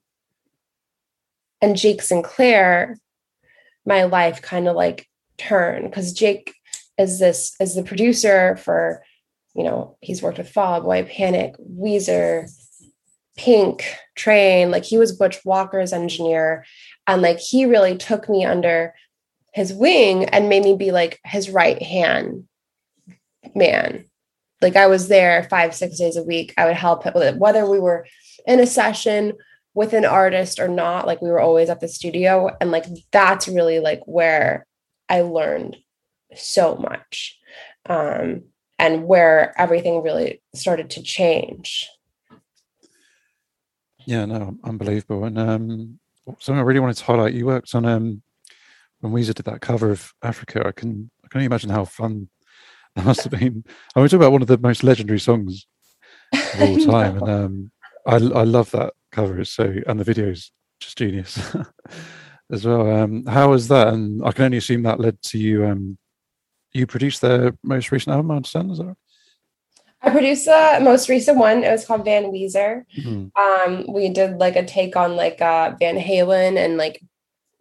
[1.60, 2.96] and Jake Sinclair,
[3.86, 6.54] my life kind of like turned because Jake
[6.98, 9.02] is this is the producer for,
[9.54, 12.48] you know, he's worked with Fall Boy, Panic, Weezer,
[13.36, 14.70] Pink, Train.
[14.70, 16.64] Like he was Butch Walker's engineer,
[17.06, 18.94] and like he really took me under
[19.52, 22.48] his wing and made me be like his right hand
[23.54, 24.04] man.
[24.60, 26.54] Like I was there five, six days a week.
[26.56, 28.06] I would help with it, whether we were
[28.46, 29.34] in a session
[29.74, 31.06] with an artist or not.
[31.06, 32.50] Like we were always at the studio.
[32.60, 34.66] And like that's really like where
[35.08, 35.76] I learned
[36.34, 37.38] so much.
[37.86, 38.44] Um,
[38.78, 41.88] and where everything really started to change.
[44.06, 45.24] Yeah, no, unbelievable.
[45.24, 45.98] And um,
[46.38, 47.34] something I really wanted to highlight.
[47.34, 48.22] You worked on um,
[49.00, 50.66] when Weezer did that cover of Africa.
[50.66, 52.28] I can I can only imagine how fun
[52.96, 53.64] that must have been.
[53.94, 55.66] I mean, we talk about one of the most legendary songs
[56.32, 57.72] of all time, and um,
[58.06, 59.40] I I love that cover.
[59.40, 61.38] It's so and the video's just genius
[62.50, 62.90] as well.
[62.90, 63.88] Um, how was that?
[63.88, 65.66] And I can only assume that led to you.
[65.66, 65.98] Um,
[66.72, 68.32] you produced their most recent album.
[68.32, 68.72] I understand.
[68.72, 68.96] Is that right?
[70.04, 71.64] I produced the most recent one.
[71.64, 72.84] It was called Van Weezer.
[72.98, 73.30] Mhm.
[73.36, 77.02] um we did like a take on like uh van halen and like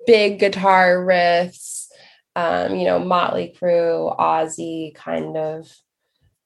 [0.06, 1.88] big guitar riffs
[2.36, 5.72] um you know motley crue ozzy kind of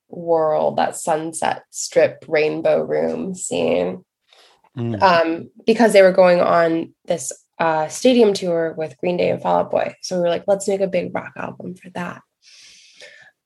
[0.09, 4.03] world that sunset strip rainbow room scene
[4.77, 5.01] Mm.
[5.01, 9.61] um because they were going on this uh stadium tour with green day and fall
[9.61, 12.21] out boy so we were like let's make a big rock album for that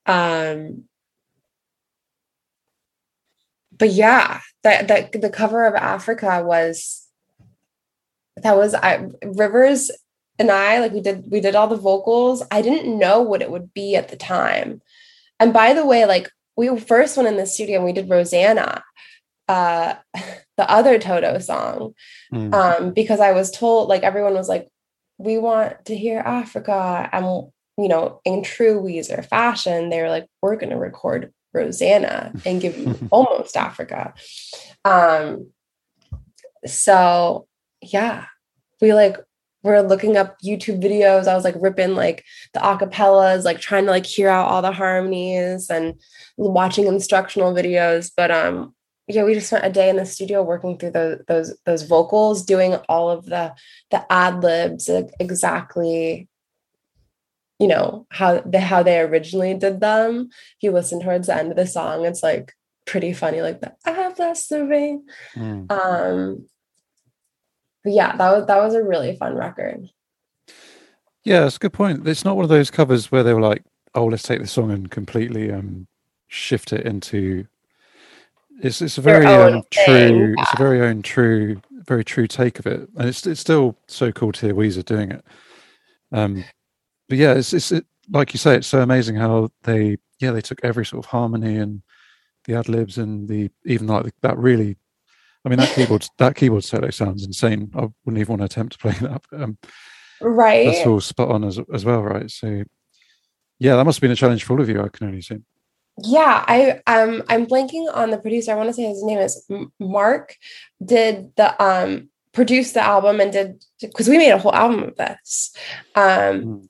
[0.06, 0.84] um
[3.82, 7.08] but yeah that that the cover of africa was
[8.38, 9.90] that was i rivers
[10.40, 13.50] and i like we did we did all the vocals i didn't know what it
[13.52, 14.82] would be at the time
[15.40, 18.84] and by the way like we first went in the studio and we did rosanna
[19.50, 19.96] uh
[20.58, 21.94] the other toto song
[22.32, 22.54] Mm.
[22.54, 24.70] um because i was told like everyone was like
[25.18, 27.26] we want to hear africa and
[27.78, 32.62] you know in true weezer fashion they were like we're going to record rosanna and
[32.62, 34.14] give you almost africa.
[34.86, 35.52] Um
[36.66, 37.48] so
[37.82, 38.26] yeah
[38.82, 39.18] we like
[39.64, 41.28] we're looking up youtube videos.
[41.28, 44.72] I was like ripping like the acapellas like trying to like hear out all the
[44.72, 45.96] harmonies and
[46.38, 48.12] watching instructional videos.
[48.16, 48.74] But um
[49.08, 52.46] yeah we just spent a day in the studio working through those those those vocals
[52.46, 53.54] doing all of the
[53.90, 56.28] the ad libs exactly
[57.62, 61.52] you know how the how they originally did them if you listen towards the end
[61.52, 62.54] of the song it's like
[62.86, 65.72] pretty funny like the i bless the rain Mm.
[65.72, 66.48] um
[67.84, 69.88] but yeah that was that was a really fun record
[71.24, 72.08] Yeah, that's a good point.
[72.08, 74.72] It's not one of those covers where they were like oh, let's take the song
[74.72, 75.86] and completely um,
[76.28, 77.46] shift it into.
[78.62, 80.36] It's it's a very um, true.
[80.38, 84.12] It's a very own true, very true take of it, and it's it's still so
[84.12, 85.26] cool to hear Weezer doing it.
[86.12, 86.44] Um,
[87.12, 90.40] but yeah, it's it's it, like you say, it's so amazing how they yeah they
[90.40, 91.82] took every sort of harmony and
[92.46, 94.78] the ad libs and the even like that really
[95.44, 97.70] I mean, that keyboard that keyboard solo sounds insane.
[97.76, 99.24] I wouldn't even want to attempt to play that.
[99.34, 99.58] Um,
[100.22, 100.68] right.
[100.68, 102.32] That's all spot on as as well, right?
[102.32, 102.64] So,
[103.60, 104.82] yeah, that must have been a challenge for all of you.
[104.82, 105.44] I can only assume.
[106.02, 108.54] Yeah, I um I'm blanking on the producer.
[108.54, 109.46] I want to say his name is
[109.82, 110.38] Mark.
[110.82, 114.96] Did the um produce the album and did because we made a whole album of
[114.96, 115.54] this,
[115.96, 116.68] um, mm.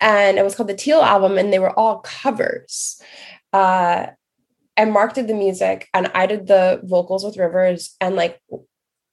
[0.00, 3.00] And it was called the Teal album, and they were all covers.
[3.52, 4.08] Uh,
[4.78, 7.96] and Mark did the music and I did the vocals with Rivers.
[8.00, 8.40] And like,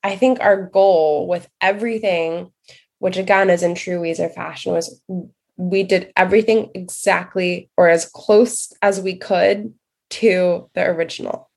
[0.03, 2.51] I think our goal with everything,
[2.99, 5.01] which again is in true Weezer fashion, was
[5.57, 9.73] we did everything exactly or as close as we could
[10.11, 11.49] to the original.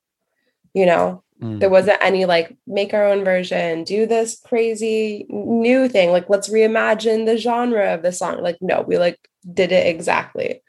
[0.73, 1.61] You know, mm.
[1.61, 6.49] there wasn't any like make our own version, do this crazy new thing, like let's
[6.49, 8.43] reimagine the genre of the song.
[8.43, 9.19] Like, no, we like
[9.53, 10.63] did it exactly.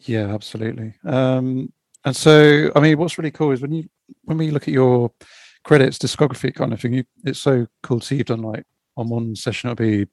[0.00, 0.94] Yeah, absolutely.
[1.04, 1.72] Um,
[2.04, 3.88] and so, I mean, what's really cool is when you
[4.24, 5.10] when we look at your
[5.64, 8.64] credits, discography kind of thing, you, it's so cool to see you've done like
[8.96, 10.06] on one session it'll be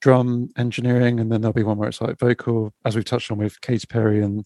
[0.00, 3.38] drum engineering, and then there'll be one where it's like vocal, as we've touched on
[3.38, 4.44] with Katy Perry and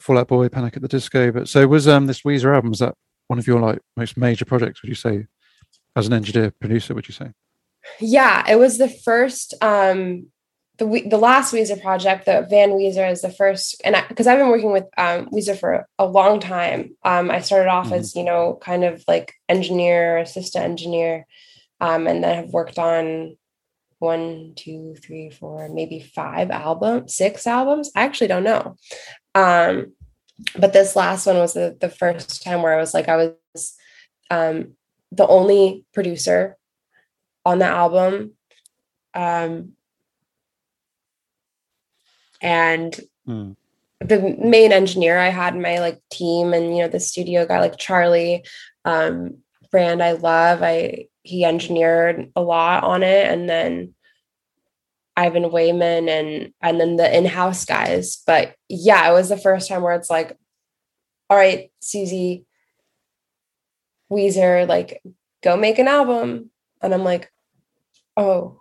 [0.00, 1.32] Fall Out Boy, Panic at the Disco.
[1.32, 2.70] But so was um this Weezer album?
[2.70, 2.94] Was that
[3.28, 4.82] one of your like most major projects?
[4.82, 5.26] Would you say,
[5.94, 6.94] as an engineer producer?
[6.94, 7.32] Would you say?
[8.00, 10.26] Yeah, it was the first um
[10.78, 14.48] the the last Weezer project, the Van Weezer, is the first, and because I've been
[14.48, 16.96] working with um, Weezer for a long time.
[17.02, 17.94] Um, I started off mm-hmm.
[17.94, 21.26] as you know, kind of like engineer, assistant engineer,
[21.80, 23.36] um, and then have worked on
[23.98, 27.90] one, two, three, four, maybe five albums, six albums.
[27.96, 28.76] I actually don't know.
[29.36, 29.92] Um,
[30.58, 33.76] but this last one was the, the first time where I was like, I was
[34.30, 34.72] um,
[35.12, 36.56] the only producer
[37.44, 38.32] on the album.
[39.14, 39.72] Um,
[42.40, 43.56] and mm.
[44.00, 47.60] the main engineer I had in my like team and you know the studio guy
[47.60, 48.44] like Charlie
[48.84, 49.38] um
[49.70, 53.94] brand I love I he engineered a lot on it and then
[55.16, 58.22] Ivan Wayman and and then the in-house guys.
[58.26, 60.36] But yeah it was the first time where it's like
[61.30, 62.44] all right Suzy
[64.12, 65.02] Weezer like
[65.42, 66.50] go make an album.
[66.82, 67.32] And I'm like
[68.16, 68.60] oh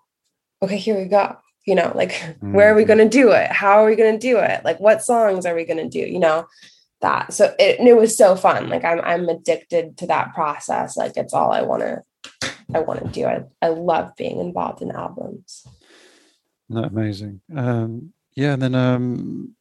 [0.62, 1.38] okay here we go.
[1.66, 2.54] You know like mm-hmm.
[2.54, 2.98] where are we mm-hmm.
[2.98, 3.52] going to do it?
[3.52, 4.64] How are we going to do it?
[4.64, 6.00] Like what songs are we going to do?
[6.00, 6.48] You know
[7.02, 7.34] that.
[7.34, 8.70] So it, it was so fun.
[8.70, 10.96] Like i'm i'm addicted to that process.
[10.96, 12.02] Like it's all i want to
[12.74, 13.26] i want to do.
[13.26, 15.68] I, I love being involved in albums
[16.70, 19.56] no amazing um yeah and then um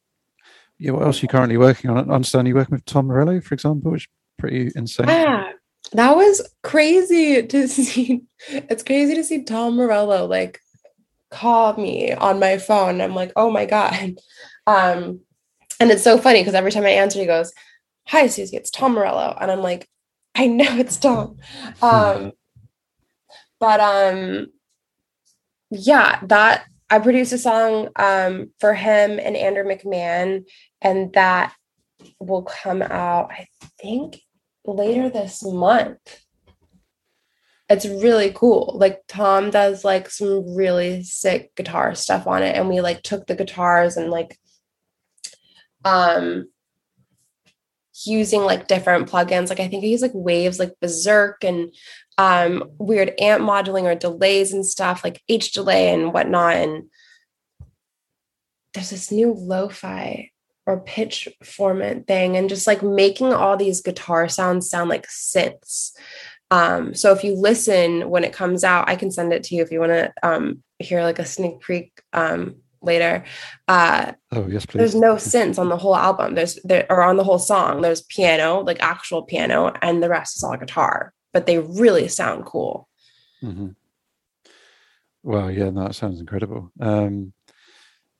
[0.77, 3.39] yeah what else are you currently working on i understand you're working with tom morello
[3.41, 5.51] for example which is pretty insane yeah
[5.93, 10.59] that was crazy to see it's crazy to see tom morello like
[11.35, 13.01] call me on my phone.
[13.01, 14.15] I'm like, oh my God.
[14.67, 15.19] Um,
[15.79, 17.53] and it's so funny because every time I answer, he goes,
[18.07, 19.37] Hi, Suzy, it's Tom Morello.
[19.39, 19.87] And I'm like,
[20.33, 21.37] I know it's Tom.
[21.83, 22.31] Um,
[23.59, 24.47] but um,
[25.69, 30.45] yeah, that I produced a song um, for him and Andrew McMahon,
[30.81, 31.53] and that
[32.19, 33.47] will come out, I
[33.79, 34.21] think,
[34.65, 36.25] later this month
[37.69, 38.75] it's really cool.
[38.79, 43.25] Like Tom does like some really sick guitar stuff on it and we like took
[43.25, 44.37] the guitars and like
[45.83, 46.47] um
[48.05, 49.49] using like different plugins.
[49.49, 51.73] Like I think he's like waves like berserk and
[52.17, 56.83] um weird amp modeling or delays and stuff like H delay and whatnot and
[58.73, 60.31] there's this new lo-fi
[60.65, 65.91] or pitch formant thing and just like making all these guitar sounds sound like synths
[66.51, 69.63] um, so if you listen when it comes out, I can send it to you
[69.63, 73.25] if you want to um, hear like a sneak peek um, later.
[73.67, 74.79] Uh, oh yes, please.
[74.79, 76.35] There's no synths on the whole album.
[76.35, 77.81] There's there or on the whole song.
[77.81, 81.13] There's piano, like actual piano, and the rest is all guitar.
[81.35, 82.87] But they really sound cool.
[83.43, 83.71] Mm-hmm.
[85.21, 86.71] Well, yeah, no, that sounds incredible.
[86.79, 87.33] Um,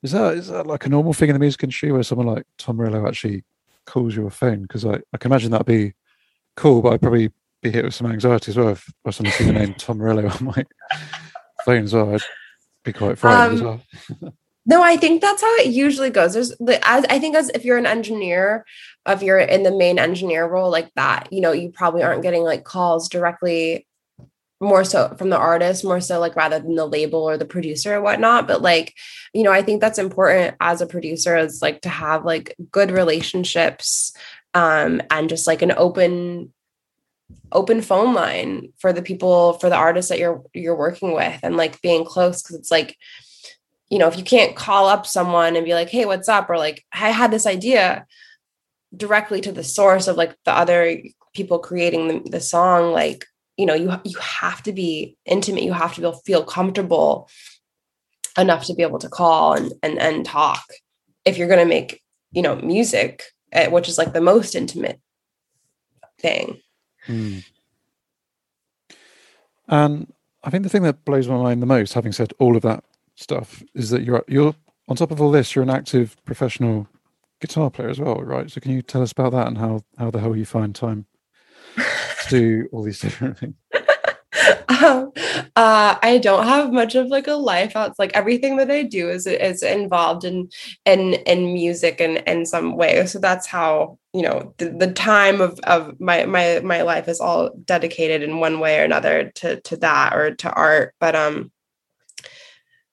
[0.03, 2.43] is that is that like a normal thing in the music industry where someone like
[2.57, 3.45] Tom Morello actually
[3.85, 4.63] calls you a phone?
[4.63, 5.93] Because I, I can imagine that'd be
[6.57, 9.45] cool, but I'd probably be hit with some anxiety as well if I suddenly see
[9.45, 10.65] the name Tom Morello on my
[11.63, 12.15] phone as well.
[12.15, 12.21] I'd
[12.83, 13.79] be quite frightened um,
[14.11, 14.33] as well.
[14.65, 16.33] no, I think that's how it usually goes.
[16.33, 16.51] There's
[16.83, 18.65] as I think as if you're an engineer,
[19.07, 22.43] if you're in the main engineer role like that, you know, you probably aren't getting
[22.43, 23.85] like calls directly
[24.61, 27.95] more so from the artist more so like rather than the label or the producer
[27.95, 28.93] or whatnot but like
[29.33, 32.89] you know i think that's important as a producer is like to have like good
[32.89, 34.15] relationships
[34.53, 36.53] um and just like an open
[37.51, 41.57] open phone line for the people for the artists that you're you're working with and
[41.57, 42.97] like being close because it's like
[43.89, 46.49] you know if you can't call up someone and be like hey what's up?
[46.49, 48.05] or like i had this idea
[48.95, 50.97] directly to the source of like the other
[51.33, 53.25] people creating the, the song like
[53.57, 55.63] you know you you have to be intimate.
[55.63, 57.29] You have to be, feel comfortable
[58.37, 60.63] enough to be able to call and and, and talk
[61.23, 64.99] if you're going to make you know music eh, which is like the most intimate
[66.19, 66.59] thing.
[67.07, 67.45] Mm.
[69.67, 70.11] and
[70.43, 72.83] i think the thing that blows my mind the most having said all of that
[73.15, 74.55] stuff is that you're you're
[74.87, 76.87] on top of all this you're an active professional
[77.41, 80.11] guitar player as well right so can you tell us about that and how how
[80.11, 81.05] the hell you find time
[81.75, 83.55] to do all these different things?
[84.67, 85.11] um,
[85.55, 87.97] uh, I don't have much of like a life out.
[87.97, 90.49] like everything that I do is is involved in
[90.85, 93.05] in in music in in some way.
[93.05, 97.19] So that's how you know the, the time of of my my my life is
[97.19, 100.93] all dedicated in one way or another to to that or to art.
[100.99, 101.51] But um,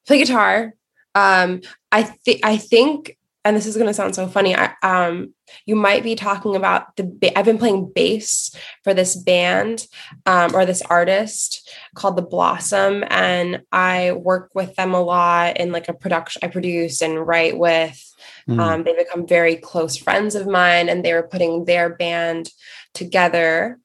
[0.07, 0.75] play guitar.
[1.15, 1.61] Um,
[1.91, 4.55] I think I think and this is going to sound so funny.
[4.55, 5.35] I, um,
[5.67, 7.05] you might be talking about the.
[7.05, 9.87] Ba- I've been playing bass for this band
[10.27, 15.73] um, or this artist called the Blossom, and I work with them a lot in
[15.73, 16.41] like a production.
[16.45, 18.09] I produce and write with.
[18.49, 18.61] Mm.
[18.61, 22.49] Um, they become very close friends of mine, and they were putting their band
[22.95, 23.79] together,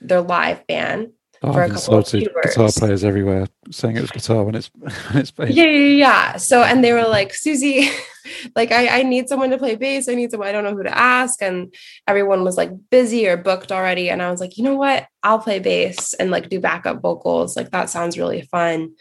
[0.00, 1.12] their live band,
[1.46, 4.92] Oh, for a couple of guitar players everywhere saying it was guitar when it's when
[5.16, 5.50] it's bass.
[5.50, 6.36] Yeah, yeah, yeah.
[6.38, 7.88] So and they were like, Suzy,
[8.56, 10.08] like I, I need someone to play bass.
[10.08, 10.48] I need someone.
[10.48, 11.40] I don't know who to ask.
[11.40, 11.72] And
[12.08, 14.10] everyone was like busy or booked already.
[14.10, 15.06] And I was like, you know what?
[15.22, 17.56] I'll play bass and like do backup vocals.
[17.56, 18.94] Like that sounds really fun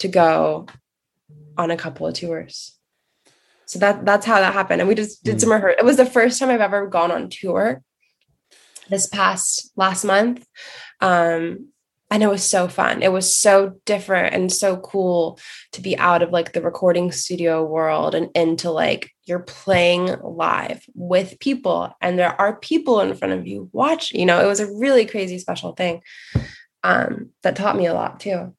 [0.00, 0.66] to go
[1.56, 2.76] on a couple of tours.
[3.64, 4.82] So that that's how that happened.
[4.82, 5.40] And we just did mm.
[5.40, 5.78] some rehearsal.
[5.78, 7.82] It was the first time I've ever gone on tour
[8.90, 10.46] this past last month.
[11.00, 11.70] Um,
[12.10, 13.02] and it was so fun.
[13.02, 15.40] It was so different and so cool
[15.72, 20.84] to be out of like the recording studio world and into like you're playing live
[20.94, 24.60] with people and there are people in front of you watch you know it was
[24.60, 26.00] a really crazy special thing
[26.84, 28.54] um that taught me a lot too.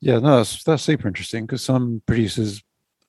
[0.00, 2.62] Yeah no that's that's super interesting because some producers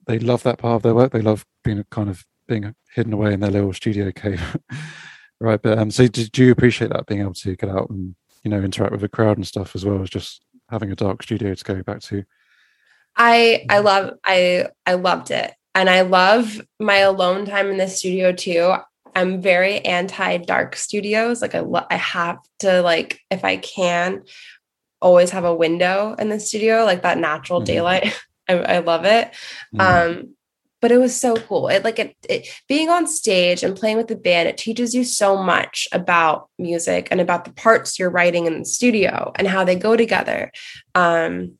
[0.08, 1.14] they love that part of their work.
[1.14, 4.58] They love being kind of being hidden away in their little studio cave.
[5.42, 8.52] Right but um so did you appreciate that being able to get out and you
[8.52, 11.54] know interact with the crowd and stuff as well as just having a dark studio
[11.54, 12.24] to go back to.
[13.16, 15.54] I i love i i loved it.
[15.76, 18.74] And i love my alone time in the studio too.
[19.16, 21.42] I'm very anti dark studios.
[21.42, 24.24] Like i lo- i have to like if i can
[25.02, 27.66] always have a window in the studio like that natural mm-hmm.
[27.66, 28.20] daylight.
[28.50, 29.32] I, I, love it.
[29.76, 29.80] Mm-hmm.
[29.80, 30.36] um
[30.82, 31.68] but it was so cool.
[31.68, 35.04] It like it, it, being on stage and playing with the band, it teaches you
[35.04, 39.64] so much about music and about the parts you're writing in the studio and how
[39.64, 40.52] they go together.
[40.96, 41.58] Um,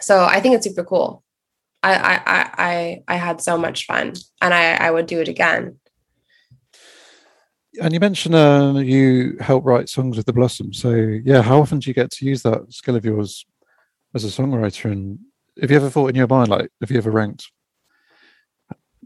[0.00, 1.22] so I think it's super cool.
[1.82, 5.78] I I I I had so much fun, and I I would do it again.
[7.80, 10.72] And you mentioned uh, you help write songs with the Blossom.
[10.72, 13.46] So yeah, how often do you get to use that skill of yours
[14.14, 14.90] as a songwriter?
[14.90, 15.20] And
[15.60, 17.50] have you ever thought in your mind, like, have you ever ranked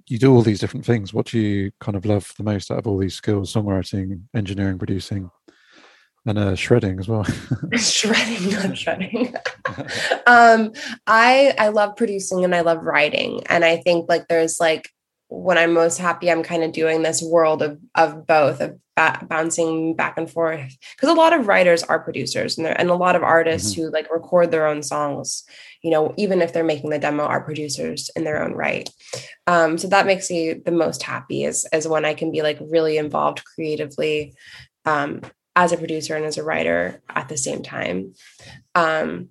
[0.06, 1.14] you do all these different things.
[1.14, 3.52] What do you kind of love the most out of all these skills?
[3.52, 5.30] Songwriting, engineering, producing,
[6.26, 7.24] and uh, shredding as well.
[7.76, 9.34] shredding, not shredding.
[10.26, 10.72] um,
[11.06, 14.90] I I love producing and I love writing, and I think like there's like
[15.28, 19.24] when I'm most happy, I'm kind of doing this world of of both of ba-
[19.28, 23.16] bouncing back and forth because a lot of writers are producers and and a lot
[23.16, 23.82] of artists mm-hmm.
[23.82, 25.44] who like record their own songs
[25.84, 28.88] you know, even if they're making the demo, are producers in their own right.
[29.46, 32.58] Um, so that makes me the most happy is as when I can be like
[32.58, 34.34] really involved creatively
[34.86, 35.20] um,
[35.54, 38.14] as a producer and as a writer at the same time.
[38.74, 39.28] Um,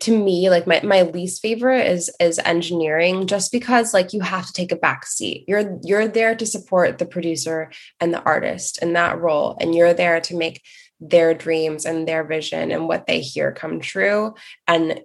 [0.00, 4.46] to me like my, my least favorite is is engineering just because like you have
[4.46, 5.44] to take a back seat.
[5.46, 7.70] You're you're there to support the producer
[8.00, 10.62] and the artist in that role and you're there to make
[11.00, 14.34] their dreams and their vision and what they hear come true.
[14.66, 15.02] And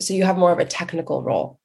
[0.00, 1.58] so you have more of a technical role.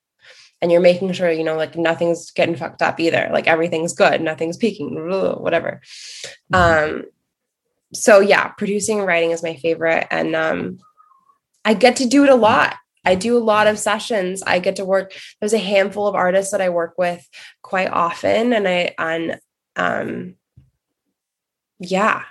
[0.62, 3.30] And you're making sure you know like nothing's getting fucked up either.
[3.34, 4.22] Like everything's good.
[4.22, 4.96] Nothing's peaking.
[5.42, 5.82] Whatever.
[6.54, 6.94] Mm-hmm.
[6.96, 7.04] um
[7.94, 10.08] so yeah producing and writing is my favorite.
[10.10, 10.80] And um
[11.66, 14.42] i get to do it a lot I do a lot of sessions.
[14.44, 15.14] I get to work.
[15.40, 17.28] There's a handful of artists that I work with
[17.62, 19.40] quite often, and I on
[19.76, 20.36] um,
[21.80, 22.24] yeah,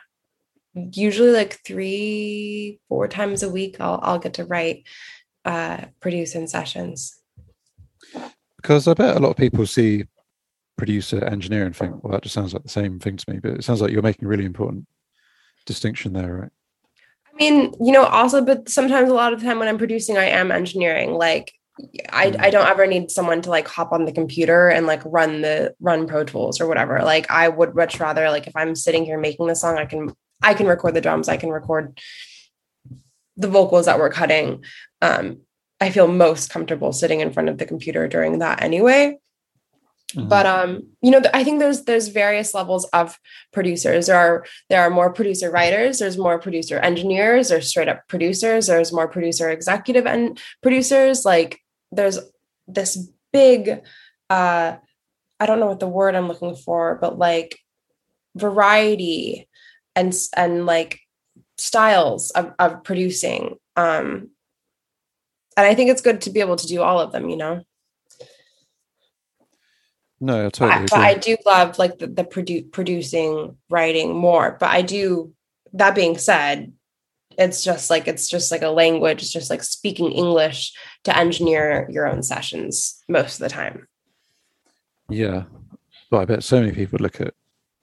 [0.74, 4.86] usually like three, four times a week, I'll I'll get to write,
[5.44, 7.18] uh, produce in sessions.
[8.56, 10.06] Because I bet a lot of people see
[10.78, 13.40] producer engineer and think, well, that just sounds like the same thing to me.
[13.40, 14.86] But it sounds like you're making really important
[15.66, 16.50] distinction there, right?
[17.32, 20.18] I mean, you know, also, but sometimes a lot of the time when I'm producing,
[20.18, 21.14] I am engineering.
[21.14, 21.52] Like
[22.10, 25.40] I, I don't ever need someone to like hop on the computer and like run
[25.40, 29.04] the run pro tools or whatever like i would much rather like if i'm sitting
[29.04, 31.98] here making the song i can i can record the drums i can record
[33.38, 34.62] the vocals that we're cutting
[35.00, 35.38] um
[35.80, 39.16] i feel most comfortable sitting in front of the computer during that anyway
[40.12, 40.28] mm-hmm.
[40.28, 43.18] but um you know i think there's there's various levels of
[43.52, 44.06] producers.
[44.06, 48.66] There are there are more producer writers there's more producer engineers there's straight up producers
[48.66, 51.24] there's more producer executive and producers.
[51.24, 51.60] Like
[51.90, 52.18] there's
[52.66, 53.80] this big
[54.30, 54.76] uh
[55.40, 57.58] i don't know what the word i'm looking for but like
[58.36, 59.48] variety
[59.94, 61.00] and and like
[61.58, 64.30] styles of, of producing um
[65.56, 67.62] and i think it's good to be able to do all of them you know
[70.22, 70.86] no, I totally.
[70.90, 74.56] But, I do love like the, the produ- producing, writing more.
[74.58, 75.34] But I do.
[75.74, 76.72] That being said,
[77.38, 80.72] it's just like it's just like a language it's just like speaking english
[81.04, 83.86] to engineer your own sessions most of the time
[85.08, 85.44] yeah
[86.10, 87.34] but i bet so many people look at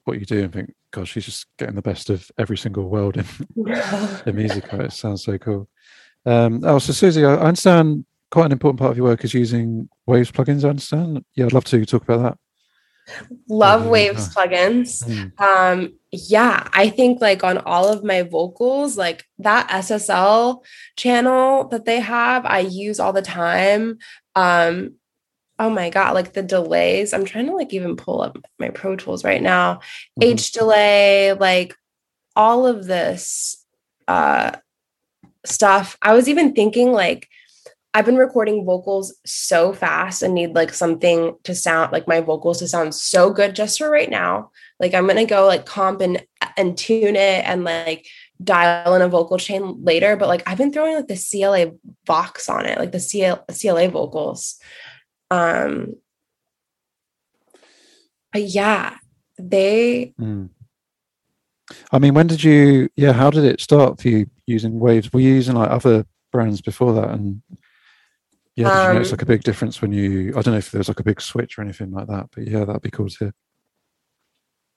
[0.06, 3.18] what you do and think gosh she's just getting the best of every single world
[3.18, 3.26] in
[3.56, 5.68] the music it sounds so cool
[6.26, 9.90] um oh so suzy i understand quite an important part of your work is using
[10.06, 11.24] waves plugins i understand.
[11.36, 12.38] Yeah i'd love to talk about that.
[13.50, 15.04] Love waves plugins.
[15.04, 15.42] Mm.
[15.42, 20.64] um yeah i think like on all of my vocals like that ssl
[20.96, 23.98] channel that they have i use all the time.
[24.36, 24.96] Um
[25.58, 28.96] oh my god like the delays i'm trying to like even pull up my pro
[28.96, 29.76] tools right now.
[30.20, 30.34] Mm-hmm.
[30.34, 31.76] h delay like
[32.36, 33.66] all of this
[34.08, 34.52] uh
[35.46, 35.98] stuff.
[36.02, 37.28] I was even thinking like
[37.94, 42.60] I've been recording vocals so fast and need like something to sound like my vocals
[42.60, 44.52] to sound so good just for right now.
[44.80, 46.24] Like I'm gonna go like comp and
[46.56, 48.06] and tune it and like
[48.44, 50.16] dial in a vocal chain later.
[50.16, 51.72] But like I've been throwing like the CLA
[52.06, 54.60] Vox on it, like the CL, CLA vocals.
[55.32, 55.96] Um
[58.32, 58.98] but yeah,
[59.40, 60.50] they mm.
[61.92, 65.12] I mean, when did you yeah, how did it start for you using waves?
[65.12, 67.42] Were you using like other brands before that and
[68.56, 70.30] yeah, did you notice um, like a big difference when you?
[70.30, 72.66] I don't know if there's like a big switch or anything like that, but yeah,
[72.66, 73.34] that'd be cool to hear.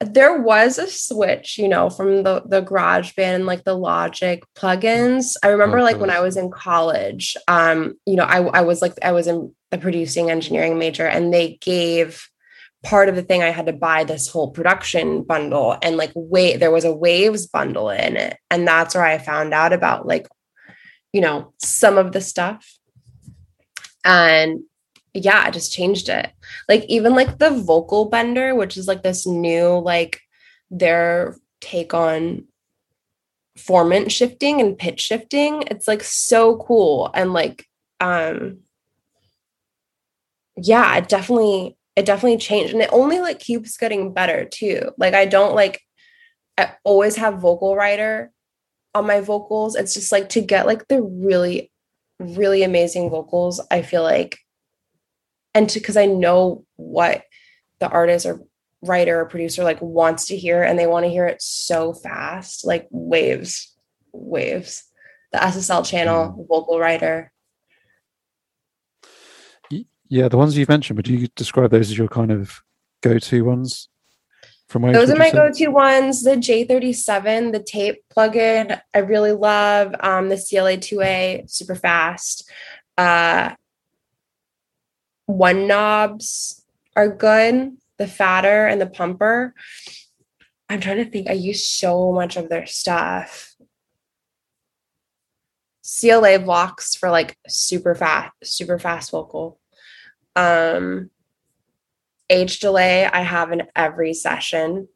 [0.01, 5.37] There was a switch, you know, from the the GarageBand and like the Logic plugins.
[5.43, 8.83] I remember oh, like when I was in college, um, you know, I I was
[8.83, 12.29] like I was in a producing engineering major, and they gave
[12.83, 16.59] part of the thing I had to buy this whole production bundle and like wait
[16.59, 20.27] there was a waves bundle in it and that's where I found out about like
[21.13, 22.79] you know some of the stuff
[24.05, 24.63] and
[25.15, 26.31] yeah, I just changed it.
[26.69, 30.21] Like even like the vocal bender, which is like this new like
[30.71, 32.45] their take on
[33.59, 35.65] formant shifting and pitch shifting.
[35.71, 37.67] It's like so cool and like
[38.01, 38.59] um
[40.57, 44.93] yeah, it definitely it definitely changed and it only like keeps getting better too.
[44.97, 45.83] Like I don't like
[46.57, 48.31] I always have Vocal Rider
[48.95, 49.75] on my vocals.
[49.75, 51.72] It's just like to get like the really
[52.23, 53.61] really amazing vocals.
[53.71, 54.39] I feel like,
[55.55, 57.25] and because I know what
[57.79, 58.41] the artist or
[58.83, 62.67] writer or producer like wants to hear, and they want to hear it so fast,
[62.67, 63.75] like waves,
[64.13, 64.85] waves.
[65.33, 66.49] The SSL channel, mm.
[66.49, 67.33] Vocal Rider.
[70.09, 72.63] Yeah, the ones you've mentioned, but do you describe those as your kind of
[73.01, 73.89] go-to ones
[74.73, 76.23] from Those are my go-to ones.
[76.23, 79.95] The J37, the tape plugin, I really love.
[80.01, 82.51] Um, the CLA2A, super fast.
[82.97, 83.55] Uh,
[85.27, 86.65] one knobs
[86.97, 87.77] are good.
[87.99, 89.55] The fader and the pumper.
[90.69, 91.29] I'm trying to think.
[91.29, 93.55] I use so much of their stuff.
[96.01, 99.61] CLA Vox for like super fast, super fast vocal.
[100.35, 101.11] Um,
[102.33, 104.89] H delay I have in every session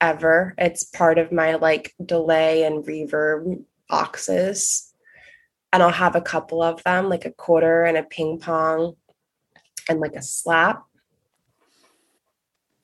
[0.00, 0.54] ever.
[0.56, 4.94] It's part of my like delay and reverb boxes.
[5.72, 8.94] And I'll have a couple of them, like a quarter and a ping pong
[9.88, 10.84] and like a slap.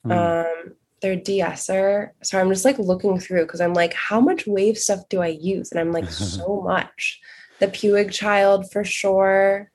[0.05, 0.45] Mm.
[0.45, 2.13] Um, they're de-esser.
[2.23, 5.27] So I'm just like looking through because I'm like, how much wave stuff do I
[5.27, 5.71] use?
[5.71, 7.21] And I'm like, so much.
[7.59, 9.71] The PuigChild for sure.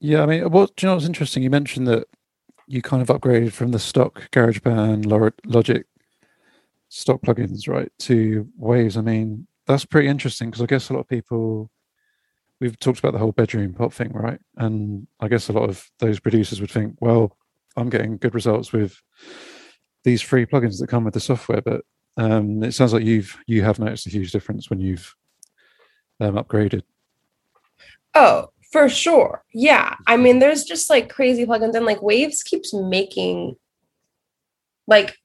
[0.00, 0.94] Yeah, I mean, what do you know?
[0.94, 1.42] What's interesting?
[1.42, 2.06] You mentioned that
[2.66, 5.06] you kind of upgraded from the stock GarageBand
[5.46, 5.86] Logic
[6.88, 8.96] stock plugins, right, to Waves.
[8.96, 11.70] I mean, that's pretty interesting because I guess a lot of people
[12.60, 14.40] we've talked about the whole bedroom pop thing, right?
[14.56, 17.36] And I guess a lot of those producers would think, well,
[17.76, 19.00] I'm getting good results with
[20.04, 21.84] these free plugins that come with the software, but
[22.16, 25.14] um, it sounds like you've you have noticed a huge difference when you've
[26.20, 26.82] um, upgraded.
[28.14, 29.44] Oh, for sure.
[29.52, 29.96] Yeah.
[30.06, 33.56] I mean, there's just like crazy plugins, and like Waves keeps making
[34.86, 35.16] like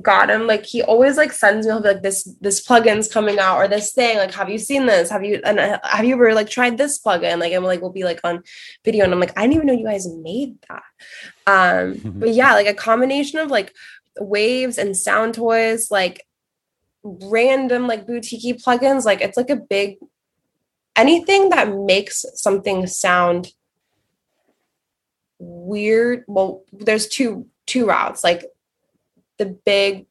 [0.00, 3.38] got him like he always like sends me he'll be like this this plugin's coming
[3.38, 6.14] out or this thing like have you seen this have you and uh, have you
[6.14, 8.42] ever like tried this plugin like i'm like we'll be like on
[8.82, 10.82] video and i'm like i didn't even know you guys made that
[11.46, 13.74] um but yeah like a combination of like
[14.18, 16.26] waves and sound toys like
[17.02, 19.98] random like boutique plugins like it's like a big
[20.96, 23.52] anything that makes something sound
[25.38, 28.44] weird well there's two two routes like
[29.38, 30.06] the big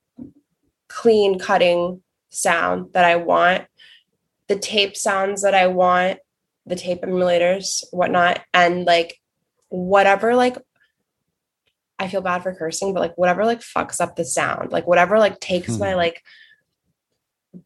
[0.87, 3.65] clean cutting sound that I want,
[4.47, 6.19] the tape sounds that I want,
[6.65, 9.19] the tape emulators, whatnot, and like
[9.69, 10.57] whatever like
[11.99, 15.19] I feel bad for cursing, but like whatever like fucks up the sound, like whatever
[15.19, 15.79] like takes hmm.
[15.79, 16.21] my like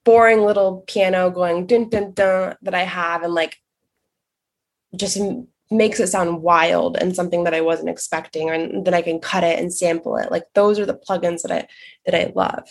[0.03, 3.57] boring little piano going dun dun dun that I have and like
[4.95, 5.17] just
[5.69, 9.43] makes it sound wild and something that I wasn't expecting, and then I can cut
[9.43, 10.31] it and sample it.
[10.31, 11.67] Like those are the plugins that I
[12.05, 12.67] that I love.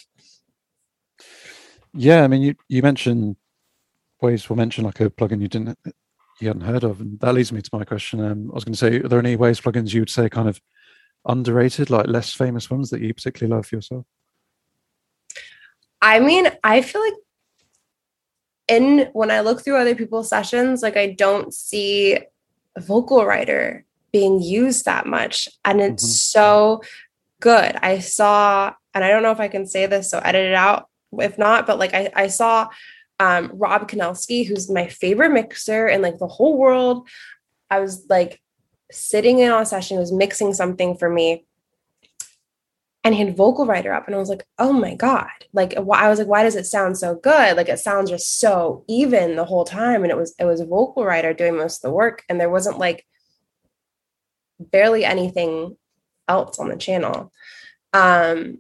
[1.93, 3.37] Yeah, I mean, you you mentioned
[4.21, 5.79] Waves will mention like a plugin you didn't
[6.41, 8.21] you hadn't heard of, and that leads me to my question.
[8.21, 10.49] Um, I was going to say, are there any Waves plugins you would say kind
[10.49, 10.61] of
[11.27, 14.07] underrated, like less famous ones that you particularly love yourself?
[16.07, 17.15] I mean, I feel like
[18.69, 22.19] in when I look through other people's sessions, like I don't see
[22.79, 25.49] Vocal Rider being used that much.
[25.65, 26.39] And it's mm-hmm.
[26.39, 26.83] so
[27.41, 27.77] good.
[27.83, 30.89] I saw, and I don't know if I can say this, so edit it out
[31.19, 32.69] if not, but like I, I saw
[33.19, 37.09] um, Rob Kinelski, who's my favorite mixer in like the whole world.
[37.69, 38.41] I was like
[38.93, 41.47] sitting in on a session, he was mixing something for me.
[43.07, 46.09] And he had Vocal Rider up, and I was like, "Oh my god!" Like, I
[46.09, 47.57] was like, "Why does it sound so good?
[47.57, 50.67] Like, it sounds just so even the whole time." And it was it was a
[50.67, 53.07] Vocal Rider doing most of the work, and there wasn't like
[54.59, 55.77] barely anything
[56.27, 57.33] else on the channel.
[57.93, 58.59] Um,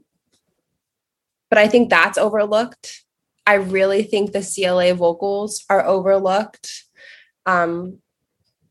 [1.50, 3.02] but I think that's overlooked.
[3.48, 6.84] I really think the CLA vocals are overlooked.
[7.46, 7.98] Um,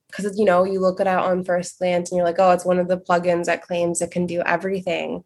[0.07, 2.79] because you know you look it on first glance and you're like oh it's one
[2.79, 5.25] of the plugins that claims it can do everything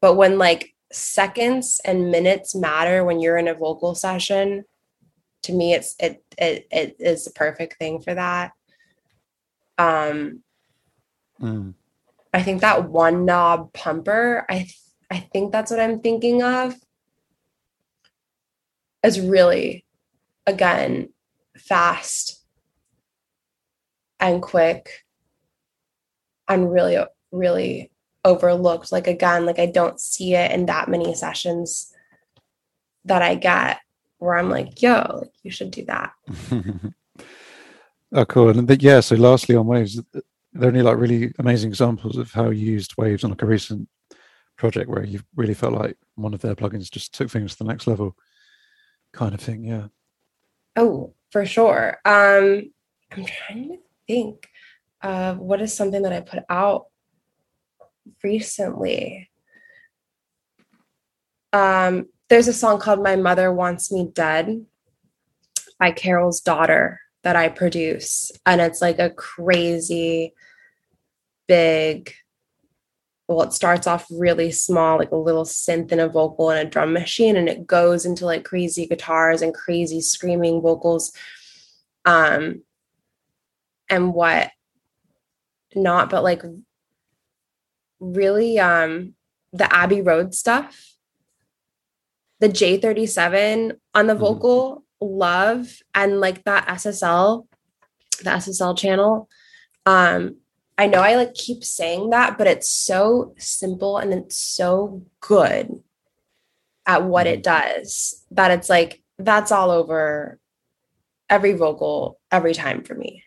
[0.00, 4.64] but when like seconds and minutes matter when you're in a vocal session,
[5.42, 8.52] to me it's it it it is the perfect thing for that.
[9.78, 10.42] Um
[11.40, 11.74] mm.
[12.32, 14.78] I think that one knob pumper, I th-
[15.10, 16.74] I think that's what I'm thinking of.
[19.02, 19.84] Is really
[20.46, 21.10] again
[21.56, 22.44] fast
[24.20, 25.04] and quick
[26.48, 26.98] and really
[27.30, 27.90] really
[28.26, 28.92] overlooked.
[28.92, 31.94] Like again, like I don't see it in that many sessions
[33.04, 33.78] that I get
[34.18, 36.12] where I'm like, yo, like you should do that.
[38.12, 38.50] oh, cool.
[38.50, 40.22] And the, yeah, so lastly on Waves, are
[40.52, 43.88] there any like really amazing examples of how you used Waves on like a recent
[44.56, 47.70] project where you really felt like one of their plugins just took things to the
[47.70, 48.16] next level
[49.12, 49.64] kind of thing?
[49.64, 49.88] Yeah.
[50.74, 51.98] Oh, for sure.
[52.04, 52.72] Um,
[53.12, 54.48] I'm trying to think
[55.02, 56.86] of what is something that I put out
[58.22, 59.30] recently.
[61.52, 64.66] Um, there's a song called My Mother Wants Me Dead
[65.78, 68.30] by Carol's daughter that I produce.
[68.44, 70.34] And it's like a crazy
[71.46, 72.12] big,
[73.28, 76.70] well, it starts off really small, like a little synth and a vocal and a
[76.70, 81.12] drum machine, and it goes into like crazy guitars and crazy screaming vocals.
[82.04, 82.62] Um,
[83.88, 84.50] and what
[85.74, 86.42] not, but like
[88.00, 89.14] really um
[89.52, 90.94] the Abbey Road stuff,
[92.40, 94.20] the J37 on the mm-hmm.
[94.20, 97.46] vocal, love, and like that SSL,
[98.18, 99.28] the SSL channel.
[99.84, 100.36] Um,
[100.78, 105.70] I know I like keep saying that, but it's so simple and it's so good
[106.84, 107.66] at what it mm-hmm.
[107.66, 110.38] does that it's like that's all over
[111.28, 113.22] every vocal every time for me.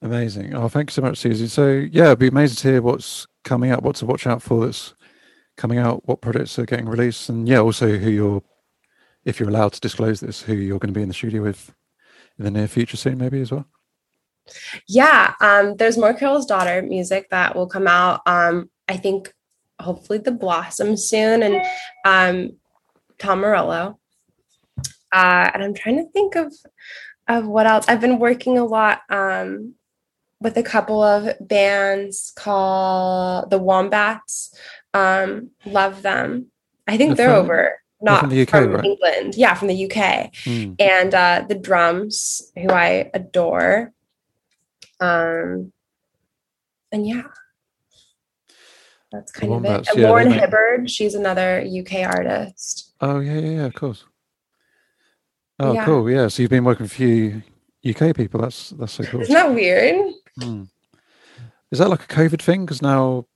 [0.00, 0.54] Amazing.
[0.54, 1.48] Oh, thank you so much, Suzy.
[1.48, 4.64] So, yeah, it'd be amazing to hear what's coming up, what to watch out for
[4.64, 4.94] that's
[5.56, 8.42] coming out, what projects are getting released, and yeah, also who you're,
[9.24, 11.74] if you're allowed to disclose this, who you're going to be in the studio with
[12.38, 13.66] in the near future soon, maybe as well.
[14.86, 18.20] Yeah, um, there's more Carol's Daughter music that will come out.
[18.26, 19.34] Um, I think
[19.80, 21.62] hopefully the Blossom soon, and
[22.04, 22.56] um,
[23.18, 23.98] Tom Morello.
[25.12, 26.54] Uh, and I'm trying to think of
[27.26, 27.86] of what else.
[27.88, 29.74] I've been working a lot um,
[30.40, 34.54] with a couple of bands called the Wombats.
[34.94, 36.46] Um, love them.
[36.86, 38.84] I think they're, they're from, over, not from, the UK, from right?
[38.84, 39.34] England.
[39.36, 40.32] Yeah, from the UK.
[40.44, 40.80] Mm.
[40.80, 43.92] And uh, the drums, who I adore.
[45.00, 45.72] Um,
[46.90, 47.24] and yeah,
[49.12, 49.88] that's kind of it.
[49.88, 50.30] And yeah, Lauren.
[50.30, 52.94] Hibbard, she's another UK artist.
[53.00, 54.04] Oh yeah, yeah, yeah, of course.
[55.60, 55.84] Oh, yeah.
[55.84, 56.08] cool.
[56.08, 56.28] Yeah.
[56.28, 57.42] So you've been working for you
[57.86, 58.40] UK people.
[58.40, 59.22] That's that's so cool.
[59.22, 60.14] Isn't that weird?
[60.38, 60.64] Hmm.
[61.70, 62.64] Is that like a COVID thing?
[62.64, 63.26] Because now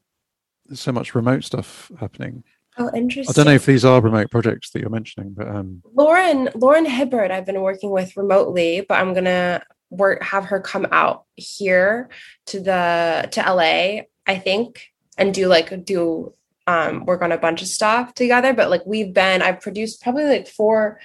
[0.67, 2.45] there's so much remote stuff happening.
[2.79, 3.31] Oh, interesting.
[3.31, 6.87] I don't know if these are remote projects that you're mentioning, but um Lauren Lauren
[6.87, 12.09] Hibbard, I've been working with remotely, but I'm gonna work have her come out here
[12.47, 16.33] to the to LA, I think, and do like do
[16.67, 18.55] um work on a bunch of stuff together.
[18.55, 20.99] But like we've been, I've produced probably like four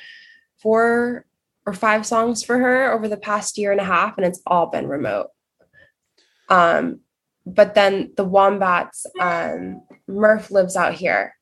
[0.61, 1.25] four
[1.65, 4.67] or five songs for her over the past year and a half, and it's all
[4.67, 5.27] been remote.
[6.49, 6.99] Um,
[7.45, 11.35] but then the wombats, um, Murph lives out here,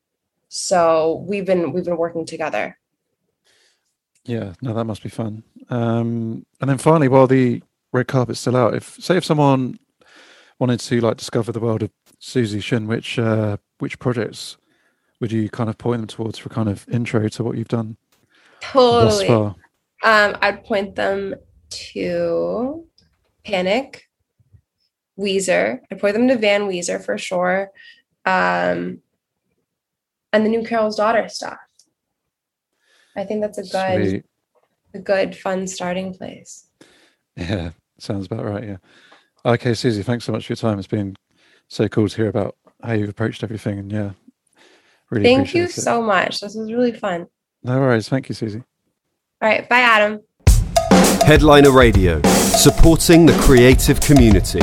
[0.48, 2.78] so we've been we've been working together.
[4.24, 5.42] Yeah, no, that must be fun.
[5.68, 9.78] Um, and then finally, while the red carpet's still out, if say if someone
[10.58, 14.56] wanted to like discover the world of Suzy Shinn, which uh, which projects
[15.20, 17.96] would you kind of point them towards for kind of intro to what you've done?
[18.60, 19.28] Totally.
[19.28, 19.56] Um,
[20.02, 21.34] I'd point them
[21.68, 22.84] to
[23.44, 24.08] Panic,
[25.18, 25.80] Weezer.
[25.90, 27.70] I'd point them to Van Weezer for sure.
[28.24, 29.00] Um,
[30.32, 31.58] and the new Carol's Daughter stuff.
[33.16, 34.24] I think that's a good, Sweet.
[34.94, 36.68] a good, fun starting place.
[37.36, 38.64] Yeah, sounds about right.
[38.64, 38.76] Yeah.
[39.44, 40.78] Okay, Suzy, thanks so much for your time.
[40.78, 41.16] It's been
[41.68, 44.10] so cool to hear about how you've approached everything, and yeah,
[45.10, 45.24] really.
[45.24, 45.70] Thank you it.
[45.70, 46.40] so much.
[46.40, 47.26] This was really fun.
[47.62, 48.08] No worries.
[48.08, 48.62] Thank you, Suzy.
[49.40, 49.68] All right.
[49.68, 50.20] Bye, Adam.
[51.24, 54.60] Headliner Radio, supporting the creative community.